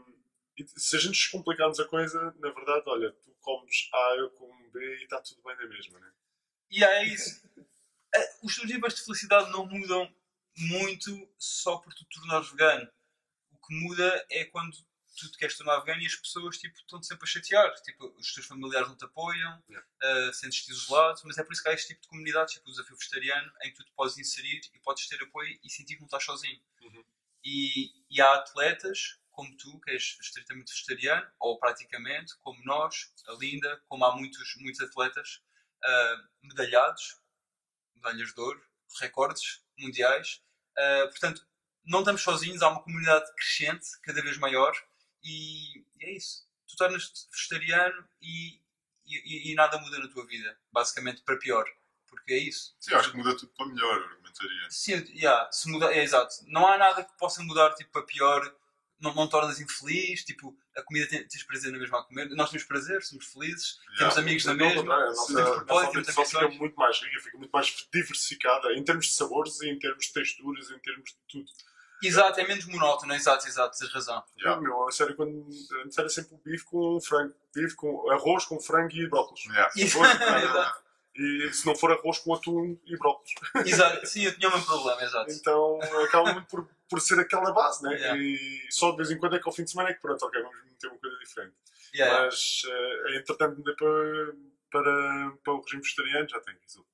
e 0.57 0.65
se 0.77 0.95
a 0.95 0.99
gente 0.99 1.13
descomplicarmos 1.13 1.79
a 1.79 1.85
coisa, 1.85 2.33
na 2.39 2.49
verdade, 2.51 2.83
olha, 2.87 3.11
tu 3.11 3.35
comes 3.41 3.89
A, 3.93 4.15
eu 4.17 4.29
como 4.31 4.53
B 4.71 4.79
e 4.79 5.03
está 5.03 5.21
tudo 5.21 5.41
bem 5.43 5.55
na 5.57 5.67
mesma, 5.67 5.99
né? 5.99 6.11
E 6.69 6.83
é 6.83 7.05
isso. 7.05 7.41
Eh, 8.15 8.29
Os 8.43 8.55
teus 8.55 8.69
níveis 8.69 8.93
de 8.93 9.03
felicidade 9.03 9.51
não 9.51 9.65
mudam 9.65 10.07
muito 10.55 11.27
só 11.39 11.77
por 11.77 11.91
tu 11.95 12.05
te 12.05 12.19
tornares 12.19 12.47
vegano. 12.51 12.87
O 13.63 13.67
que 13.67 13.73
muda 13.75 14.25
é 14.29 14.43
quando 14.45 14.75
tu 15.15 15.31
te 15.31 15.37
queres 15.37 15.55
tornar 15.57 15.79
vegano 15.79 16.01
e 16.01 16.05
as 16.05 16.15
pessoas 16.15 16.57
tipo, 16.57 16.75
estão-te 16.75 17.07
sempre 17.07 17.23
a 17.23 17.27
chatear. 17.27 17.73
Tipo, 17.81 18.13
os 18.17 18.33
teus 18.33 18.45
familiares 18.45 18.89
não 18.89 18.97
te 18.97 19.05
apoiam, 19.05 19.63
Yeah. 19.69 19.87
eh, 20.01 20.33
sentes-te 20.33 20.71
isolado, 20.71 21.21
mas 21.23 21.37
é 21.37 21.43
por 21.43 21.53
isso 21.53 21.63
que 21.63 21.69
há 21.69 21.73
este 21.73 21.87
tipo 21.89 22.01
de 22.01 22.07
comunidades, 22.09 22.53
tipo 22.55 22.67
o 22.67 22.71
desafio 22.71 22.97
vegetariano, 22.97 23.51
em 23.63 23.69
que 23.69 23.77
tu 23.77 23.85
te 23.85 23.91
podes 23.93 24.17
inserir 24.17 24.61
e 24.73 24.79
podes 24.79 25.07
ter 25.07 25.21
apoio 25.23 25.57
e 25.63 25.69
sentir 25.69 25.95
que 25.95 26.01
não 26.01 26.07
estás 26.07 26.25
sozinho. 26.25 26.61
Uhum. 26.81 27.05
E, 27.43 27.93
e 28.09 28.21
há 28.21 28.33
atletas 28.35 29.19
como 29.31 29.55
tu, 29.57 29.79
que 29.81 29.91
és 29.91 30.17
estritamente 30.21 30.71
vegetariano, 30.71 31.31
ou 31.39 31.57
praticamente, 31.57 32.35
como 32.39 32.63
nós, 32.63 33.13
a 33.27 33.33
Linda, 33.33 33.81
como 33.87 34.05
há 34.05 34.15
muitos, 34.15 34.55
muitos 34.57 34.81
atletas 34.81 35.41
ah, 35.83 36.27
medalhados, 36.43 37.19
medalhas 37.95 38.33
de 38.33 38.39
ouro, 38.39 38.63
recordes 38.99 39.63
mundiais. 39.77 40.41
Ah, 40.77 41.07
portanto, 41.09 41.47
não 41.85 41.99
estamos 41.99 42.21
sozinhos, 42.21 42.61
há 42.61 42.69
uma 42.69 42.83
comunidade 42.83 43.25
crescente, 43.35 43.85
cada 44.01 44.21
vez 44.21 44.37
maior, 44.37 44.73
e, 45.23 45.79
e 45.99 46.05
é 46.05 46.11
isso. 46.11 46.47
Tu 46.67 46.75
tornas-te 46.75 47.27
vegetariano 47.31 48.07
e, 48.21 48.59
e, 49.05 49.51
e 49.51 49.55
nada 49.55 49.77
muda 49.77 49.99
na 49.99 50.07
tua 50.07 50.25
vida, 50.25 50.57
basicamente 50.71 51.21
para 51.21 51.37
pior. 51.37 51.65
Porque 52.07 52.33
é 52.33 52.37
isso. 52.37 52.75
Sim, 52.79 52.93
acho 52.93 53.11
que 53.11 53.17
muda 53.17 53.35
tudo 53.35 53.51
para 53.57 53.65
melhor, 53.65 54.01
argumentaria. 54.01 54.67
Sim, 54.69 55.03
yeah, 55.15 55.51
se 55.51 55.67
muda, 55.69 55.91
é 55.91 56.03
exato. 56.03 56.35
Não 56.45 56.67
há 56.67 56.77
nada 56.77 57.03
que 57.03 57.17
possa 57.17 57.41
mudar 57.43 57.73
tipo, 57.73 57.91
para 57.91 58.03
pior. 58.03 58.55
Não, 58.99 59.13
não 59.15 59.27
tornas 59.27 59.59
infeliz. 59.59 60.23
Tipo, 60.23 60.55
a 60.77 60.83
comida 60.83 61.07
tem, 61.07 61.27
tens 61.27 61.43
prazer 61.43 61.71
na 61.71 61.79
mesma 61.79 61.99
a 61.99 62.03
comer. 62.03 62.29
Nós 62.29 62.51
temos 62.51 62.65
prazer, 62.65 63.01
somos 63.01 63.25
felizes, 63.25 63.79
temos 63.97 64.15
Yeah. 64.15 64.21
amigos 64.21 64.45
na 64.45 64.53
mesma. 64.53 64.81
contrário, 64.81 65.03
a 65.03 65.07
temos 65.07 65.29
nossa, 65.33 65.33
propósito, 65.33 65.67
nossa 65.67 65.91
temos 65.91 66.07
alimentação 66.07 66.41
fica 66.41 66.59
muito 66.59 66.75
mais 66.75 67.01
rica, 67.01 67.19
fica 67.19 67.37
muito 67.37 67.51
mais 67.51 67.87
diversificada 67.91 68.73
em 68.73 68.83
termos 68.83 69.05
de 69.07 69.13
sabores 69.13 69.61
em 69.61 69.79
termos 69.79 70.05
de 70.05 70.13
texturas, 70.13 70.69
em 70.69 70.79
termos 70.79 71.09
de 71.09 71.17
tudo. 71.27 71.51
Exato, 72.03 72.39
é 72.39 72.47
menos 72.47 72.65
monótono, 72.65 73.13
exato, 73.13 73.47
exato, 73.47 73.77
tens 73.77 73.91
razão. 73.91 74.23
Yeah. 74.37 74.61
Meu, 74.61 74.87
a 74.87 74.91
sério, 74.91 75.15
quando, 75.15 75.47
antes 75.85 75.97
era 75.97 76.09
sempre 76.09 76.35
o 76.35 76.37
bife 76.43 76.65
com 76.65 76.99
frango, 77.01 77.33
bife 77.55 77.75
com 77.75 78.09
arroz 78.11 78.45
com 78.45 78.59
frango 78.59 78.91
e 78.93 79.07
brócolis. 79.07 79.45
Yeah. 79.45 79.71
Exato, 79.77 80.83
E 81.15 81.53
se 81.53 81.65
não 81.65 81.75
for 81.75 81.91
arroz 81.91 82.19
com 82.19 82.33
atum 82.33 82.77
e 82.85 82.97
brócolis. 82.97 83.33
exato. 83.65 84.05
Sim, 84.05 84.25
eu 84.25 84.35
tinha 84.35 84.49
o 84.49 84.51
mesmo 84.51 84.65
problema, 84.65 85.01
exato. 85.03 85.31
Então 85.31 85.79
acaba 86.03 86.33
muito 86.33 86.47
por, 86.47 86.67
por 86.89 86.99
ser 86.99 87.19
aquela 87.19 87.51
base, 87.51 87.83
né? 87.83 87.93
Yeah. 87.95 88.19
E 88.21 88.67
só 88.71 88.91
de 88.91 88.97
vez 88.97 89.11
em 89.11 89.17
quando 89.17 89.35
é 89.35 89.39
que 89.39 89.47
ao 89.47 89.53
fim 89.53 89.63
de 89.63 89.71
semana 89.71 89.89
é 89.89 89.93
que 89.93 90.01
pronto, 90.01 90.25
ok, 90.25 90.41
vamos 90.41 90.57
meter 90.65 90.87
uma 90.87 90.97
coisa 90.97 91.17
diferente. 91.19 91.53
Yeah. 91.95 92.25
Mas 92.25 92.63
eh, 92.67 93.17
entretanto 93.17 93.61
para, 93.63 94.33
para, 94.71 95.31
para 95.43 95.53
o 95.53 95.61
regime 95.61 95.83
vegetariano, 95.83 96.27
já 96.27 96.39
tenho 96.41 96.57
risoto 96.59 96.87
de 96.87 96.92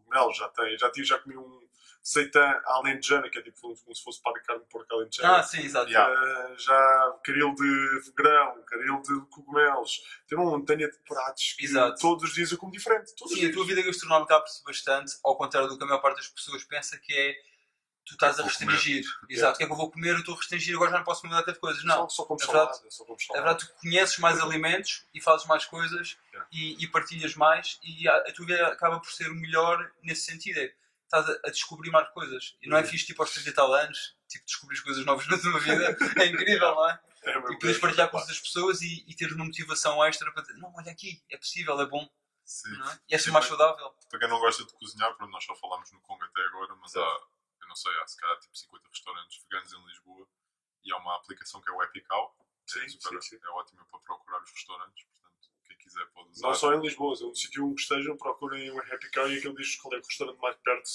cogumelos, 0.00 0.36
já 0.36 0.48
tenho, 0.48 0.78
já, 0.78 0.90
tive, 0.90 1.06
já 1.06 1.18
comi 1.18 1.36
um 1.36 1.64
seitã 2.02 2.60
alentejana, 2.66 3.30
que 3.30 3.38
é 3.38 3.42
tipo 3.42 3.58
como 3.60 3.94
se 3.94 4.04
fosse 4.04 4.22
para 4.22 4.34
de 4.34 4.42
carne 4.42 4.62
de 4.62 4.68
porco 4.68 4.94
alentejana. 4.94 5.38
Ah, 5.38 5.42
sim, 5.42 5.60
exato. 5.60 5.90
Yeah. 5.90 6.12
Uh, 6.12 6.58
já 6.58 7.18
caril 7.24 7.54
de 7.54 8.12
grão, 8.14 8.62
caril 8.66 9.00
de 9.00 9.26
cogumelos, 9.30 10.02
tem 10.28 10.38
uma 10.38 10.50
montanha 10.50 10.86
de 10.86 10.98
pratos 10.98 11.54
que 11.54 11.64
Exato. 11.64 11.98
todos 11.98 12.24
os 12.24 12.34
dias 12.34 12.52
eu 12.52 12.58
como 12.58 12.70
diferente. 12.70 13.14
Todos 13.16 13.32
os 13.32 13.40
Sim, 13.40 13.48
a 13.48 13.52
tua 13.52 13.64
vida 13.64 13.82
gastronómica 13.82 14.36
abre-se 14.36 14.62
bastante, 14.62 15.14
ao 15.24 15.36
contrário 15.36 15.66
do 15.68 15.78
que 15.78 15.84
a 15.84 15.86
maior 15.86 16.00
parte 16.00 16.16
das 16.16 16.28
pessoas 16.28 16.62
pensa 16.64 16.98
que 16.98 17.12
é 17.14 17.34
tu 18.04 18.14
estás 18.14 18.38
a 18.38 18.44
restringir. 18.44 19.04
Exato, 19.28 19.54
o 19.54 19.56
que 19.58 19.62
é 19.64 19.66
que 19.66 19.72
eu 19.72 19.76
vou 19.76 19.90
comer? 19.90 20.10
Eu 20.10 20.18
estou 20.18 20.34
a 20.34 20.38
restringir, 20.38 20.74
agora 20.74 20.90
já 20.90 20.98
não 20.98 21.04
posso 21.04 21.22
comer 21.22 21.36
outra 21.36 21.54
coisa. 21.54 21.80
Não. 21.84 22.08
Só, 22.08 22.22
só 22.22 22.24
como 22.24 22.40
É 22.42 22.46
salada. 22.46 22.72
verdade. 22.72 22.94
Só 22.94 23.04
como 23.04 23.18
É 23.30 23.34
verdade, 23.34 23.58
tu 23.66 23.74
conheces 23.80 24.18
mais 24.18 24.40
alimentos 24.40 25.06
e 25.14 25.20
fazes 25.20 25.46
mais 25.46 25.64
coisas 25.64 26.16
Yeah. 26.34 26.48
e, 26.52 26.82
e 26.84 26.88
partilhas 26.88 27.36
mais 27.36 27.78
e 27.80 28.08
a, 28.08 28.16
a 28.16 28.32
tua 28.32 28.44
vida 28.46 28.66
acaba 28.66 28.98
por 28.98 29.08
ser 29.12 29.28
melhor 29.30 29.88
nesse 30.02 30.22
sentido. 30.22 30.58
É, 30.58 30.74
estás 31.04 31.28
a, 31.30 31.32
a 31.46 31.50
descobrir 31.50 31.90
mais 31.90 32.08
coisas. 32.08 32.56
E 32.60 32.68
não 32.68 32.76
é 32.76 32.82
fixe 32.82 33.06
tipo 33.06 33.22
aos 33.22 33.30
30 33.30 33.50
e 33.50 33.52
tal 33.52 33.72
anos, 33.72 34.16
tipo 34.28 34.44
descobrir 34.44 34.80
coisas 34.82 35.04
novas 35.06 35.26
na 35.28 35.38
tua 35.38 35.60
vida. 35.60 35.96
É 36.20 36.26
incrível, 36.26 36.74
não 36.74 36.90
é? 36.90 37.00
É, 37.22 37.38
meu 37.38 37.52
E 37.52 37.58
poderes 37.58 37.78
partilhar 37.80 38.08
com 38.10 38.16
Deus, 38.18 38.28
outras 38.28 38.40
pessoas 38.40 38.82
e, 38.82 39.04
e 39.06 39.14
ter 39.14 39.32
uma 39.32 39.44
motivação 39.44 40.04
extra 40.04 40.30
para 40.32 40.42
dizer, 40.42 40.54
não, 40.58 40.72
olha 40.76 40.90
aqui, 40.90 41.22
é 41.30 41.36
possível, 41.36 41.80
é 41.80 41.86
bom. 41.86 42.08
Sim. 42.44 42.70
Não 42.76 42.90
é? 42.90 42.98
E 43.08 43.14
é 43.14 43.30
mais 43.30 43.46
saudável. 43.46 43.94
Para 44.10 44.18
quem 44.18 44.28
não 44.28 44.38
gosta 44.38 44.64
de 44.64 44.72
cozinhar, 44.74 45.14
pronto, 45.14 45.30
nós 45.30 45.44
só 45.44 45.54
falámos 45.56 45.90
no 45.92 46.00
Congo 46.00 46.24
até 46.24 46.42
agora, 46.44 46.74
mas 46.76 46.94
há, 46.94 47.20
não 47.74 47.76
sei, 47.76 47.92
há 48.00 48.06
se 48.06 48.16
calhar 48.20 48.38
tipo 48.38 48.56
50 48.56 48.88
restaurantes 48.88 49.42
veganos 49.50 49.72
em 49.72 49.84
Lisboa 49.86 50.28
e 50.84 50.92
há 50.92 50.96
uma 50.96 51.16
aplicação 51.16 51.60
que 51.60 51.68
é 51.68 51.72
o 51.72 51.82
Epical. 51.82 52.36
Sim, 52.66 52.80
é, 52.80 52.88
super- 52.88 53.20
sim, 53.20 53.36
sim. 53.36 53.44
é 53.44 53.48
ótima 53.50 53.84
para 53.86 53.98
procurar 53.98 54.40
os 54.42 54.50
restaurantes, 54.52 55.04
portanto, 55.04 55.48
quem 55.66 55.76
quiser 55.78 56.06
pode 56.12 56.30
usar. 56.30 56.46
Não 56.48 56.54
só 56.54 56.72
em 56.72 56.80
Lisboa, 56.80 57.16
é 57.20 57.24
um 57.24 57.34
sítio 57.34 57.66
onde 57.66 57.80
estejam, 57.80 58.16
procurem 58.16 58.70
Happy 58.78 59.10
Cow 59.10 59.28
e 59.28 59.38
aquele 59.38 59.56
diz 59.56 59.74
qual 59.76 59.92
é 59.94 59.98
o 59.98 60.02
restaurante 60.02 60.38
mais 60.40 60.56
perto 60.56 60.88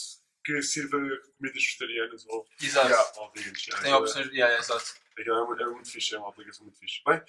que 0.44 0.62
sirva 0.62 0.98
comidas 1.38 1.64
vegetarianas 1.64 2.26
ou, 2.28 2.48
Exato. 2.62 2.88
Yeah. 2.88 3.12
ou 3.18 3.32
veganas. 3.32 3.66
Tem 3.66 3.92
é- 3.92 3.96
opções. 3.96 4.28
Yeah, 4.32 4.58
exato. 4.58 4.96
aquilo 5.18 5.36
é, 5.36 5.46
muito- 5.46 5.62
é 5.64 5.66
muito 5.68 5.92
fixe, 5.92 6.16
é 6.16 6.18
uma 6.18 6.30
aplicação 6.30 6.64
muito 6.64 6.80
fixe. 6.80 7.02
Bem, 7.06 7.22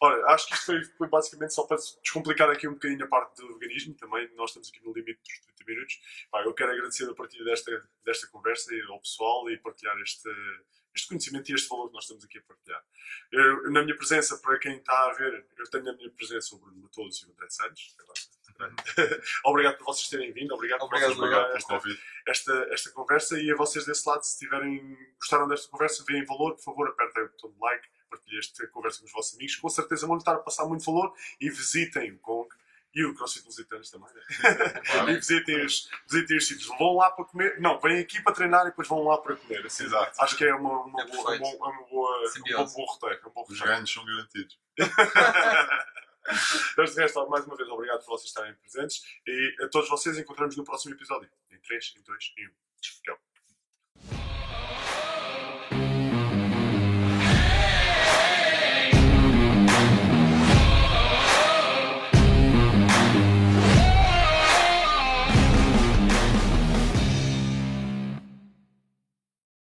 olha, 0.00 0.24
acho 0.26 0.48
que 0.48 0.54
isto 0.54 0.66
foi, 0.66 0.82
foi 0.84 1.08
basicamente 1.08 1.54
só 1.54 1.64
para 1.64 1.76
descomplicar 1.76 2.50
aqui 2.50 2.66
um 2.66 2.72
bocadinho 2.74 3.04
a 3.04 3.08
parte 3.08 3.36
do 3.36 3.56
veganismo 3.58 3.94
também. 3.94 4.28
Nós 4.34 4.50
estamos 4.50 4.68
aqui 4.68 4.80
no 4.84 4.92
limite 4.92 5.20
dos 5.22 5.38
30 5.56 5.64
minutos. 5.64 6.00
Eu 6.44 6.54
quero 6.54 6.72
agradecer 6.72 7.08
a 7.08 7.14
partir 7.14 7.44
desta, 7.44 7.88
desta 8.04 8.26
conversa 8.28 8.74
e 8.74 8.80
ao 8.82 9.00
pessoal 9.00 9.48
e 9.48 9.56
partilhar 9.58 9.96
este, 10.00 10.28
este 10.92 11.06
conhecimento 11.08 11.48
e 11.50 11.54
este 11.54 11.68
valor 11.68 11.86
que 11.88 11.94
nós 11.94 12.02
estamos 12.04 12.24
aqui 12.24 12.38
a 12.38 12.42
partilhar. 12.42 12.84
Eu, 13.30 13.70
na 13.70 13.82
minha 13.84 13.96
presença, 13.96 14.36
para 14.38 14.58
quem 14.58 14.76
está 14.78 15.08
a 15.08 15.12
ver, 15.12 15.46
eu 15.56 15.70
tenho 15.70 15.84
na 15.84 15.92
minha 15.92 16.10
presença 16.10 16.54
o 16.56 16.58
Bruno 16.58 16.82
Matoso 16.82 17.26
e 17.26 17.28
o 17.28 17.32
André 17.32 17.48
Santos. 17.48 17.94
obrigado 19.44 19.78
por 19.78 19.84
vocês 19.86 20.08
terem 20.08 20.32
vindo, 20.32 20.52
obrigado, 20.54 20.82
Obrigado, 20.82 21.14
por 21.14 21.24
Obrigado 21.24 21.44
pelo 21.46 21.56
esta, 21.56 21.74
convite. 21.78 22.02
esta, 22.26 22.52
esta 22.70 22.90
conversa 22.90 23.40
e 23.40 23.50
a 23.50 23.56
vocês 23.56 23.84
desse 23.84 24.08
lado, 24.08 24.22
se 24.22 24.38
tiverem 24.38 24.96
gostaram 25.18 25.48
desta 25.48 25.68
conversa, 25.70 26.04
veem 26.06 26.24
valor, 26.24 26.54
por 26.54 26.62
favor, 26.64 26.88
apertem 26.88 27.24
o 27.24 27.28
botão 27.28 27.50
de 27.50 27.58
like, 27.60 27.88
partilhem 28.10 28.38
esta 28.38 28.66
conversa 28.68 29.00
com 29.00 29.06
os 29.06 29.12
vossos 29.12 29.34
amigos. 29.34 29.56
Com 29.56 29.68
certeza 29.68 30.06
vão 30.06 30.16
estar 30.16 30.32
a 30.34 30.38
passar 30.38 30.64
muito 30.66 30.84
valor 30.84 31.12
e 31.40 31.50
visitem 31.50 32.12
o 32.12 32.18
Kong 32.18 32.48
e 32.94 33.04
o 33.04 33.14
CrossFit 33.14 33.44
Lusitanos 33.44 33.90
também. 33.90 34.08
né? 34.14 34.22
Claro. 34.86 35.10
e 35.10 35.14
visitem 35.16 35.66
os, 35.66 35.90
visitem 36.08 36.36
os 36.38 36.46
sítios. 36.48 36.66
Vão 36.78 36.96
lá 36.96 37.10
para 37.10 37.26
comer, 37.26 37.60
não, 37.60 37.78
vêm 37.78 37.98
aqui 37.98 38.22
para 38.22 38.32
treinar 38.32 38.62
e 38.62 38.70
depois 38.70 38.88
vão 38.88 39.02
lá 39.04 39.18
para 39.18 39.36
comer. 39.36 39.66
Assim, 39.66 39.84
Exato. 39.84 40.12
Acho 40.22 40.34
que 40.36 40.44
é 40.46 40.54
uma, 40.54 40.82
uma, 40.84 41.02
É 41.02 41.06
boa, 41.06 41.30
uma, 41.36 41.38
boa, 41.38 41.68
uma 41.70 41.82
boa, 41.88 42.22
um 42.22 42.26
Simbiose. 42.28 42.74
bom 42.74 42.84
roteiro. 42.86 43.20
Um 43.26 43.30
bom 43.30 43.44
Os 43.48 43.60
ganhos 43.60 43.92
são 43.92 44.02
garantidos. 44.04 44.58
Mas 46.76 46.94
de 46.94 47.00
resto, 47.00 47.28
mais 47.28 47.44
uma 47.46 47.56
vez, 47.56 47.68
obrigado 47.68 48.04
por 48.04 48.18
vocês 48.18 48.28
estarem 48.28 48.54
presentes 48.54 49.02
e 49.26 49.56
a 49.62 49.68
todos 49.68 49.88
vocês 49.88 50.18
encontramos 50.18 50.56
no 50.56 50.64
próximo 50.64 50.94
episódio. 50.94 51.30
Em 51.50 51.58
3, 51.58 51.94
em 51.98 52.02
2, 52.02 52.34
em 52.38 52.46
1. 52.48 52.50
Tchau. 52.80 53.35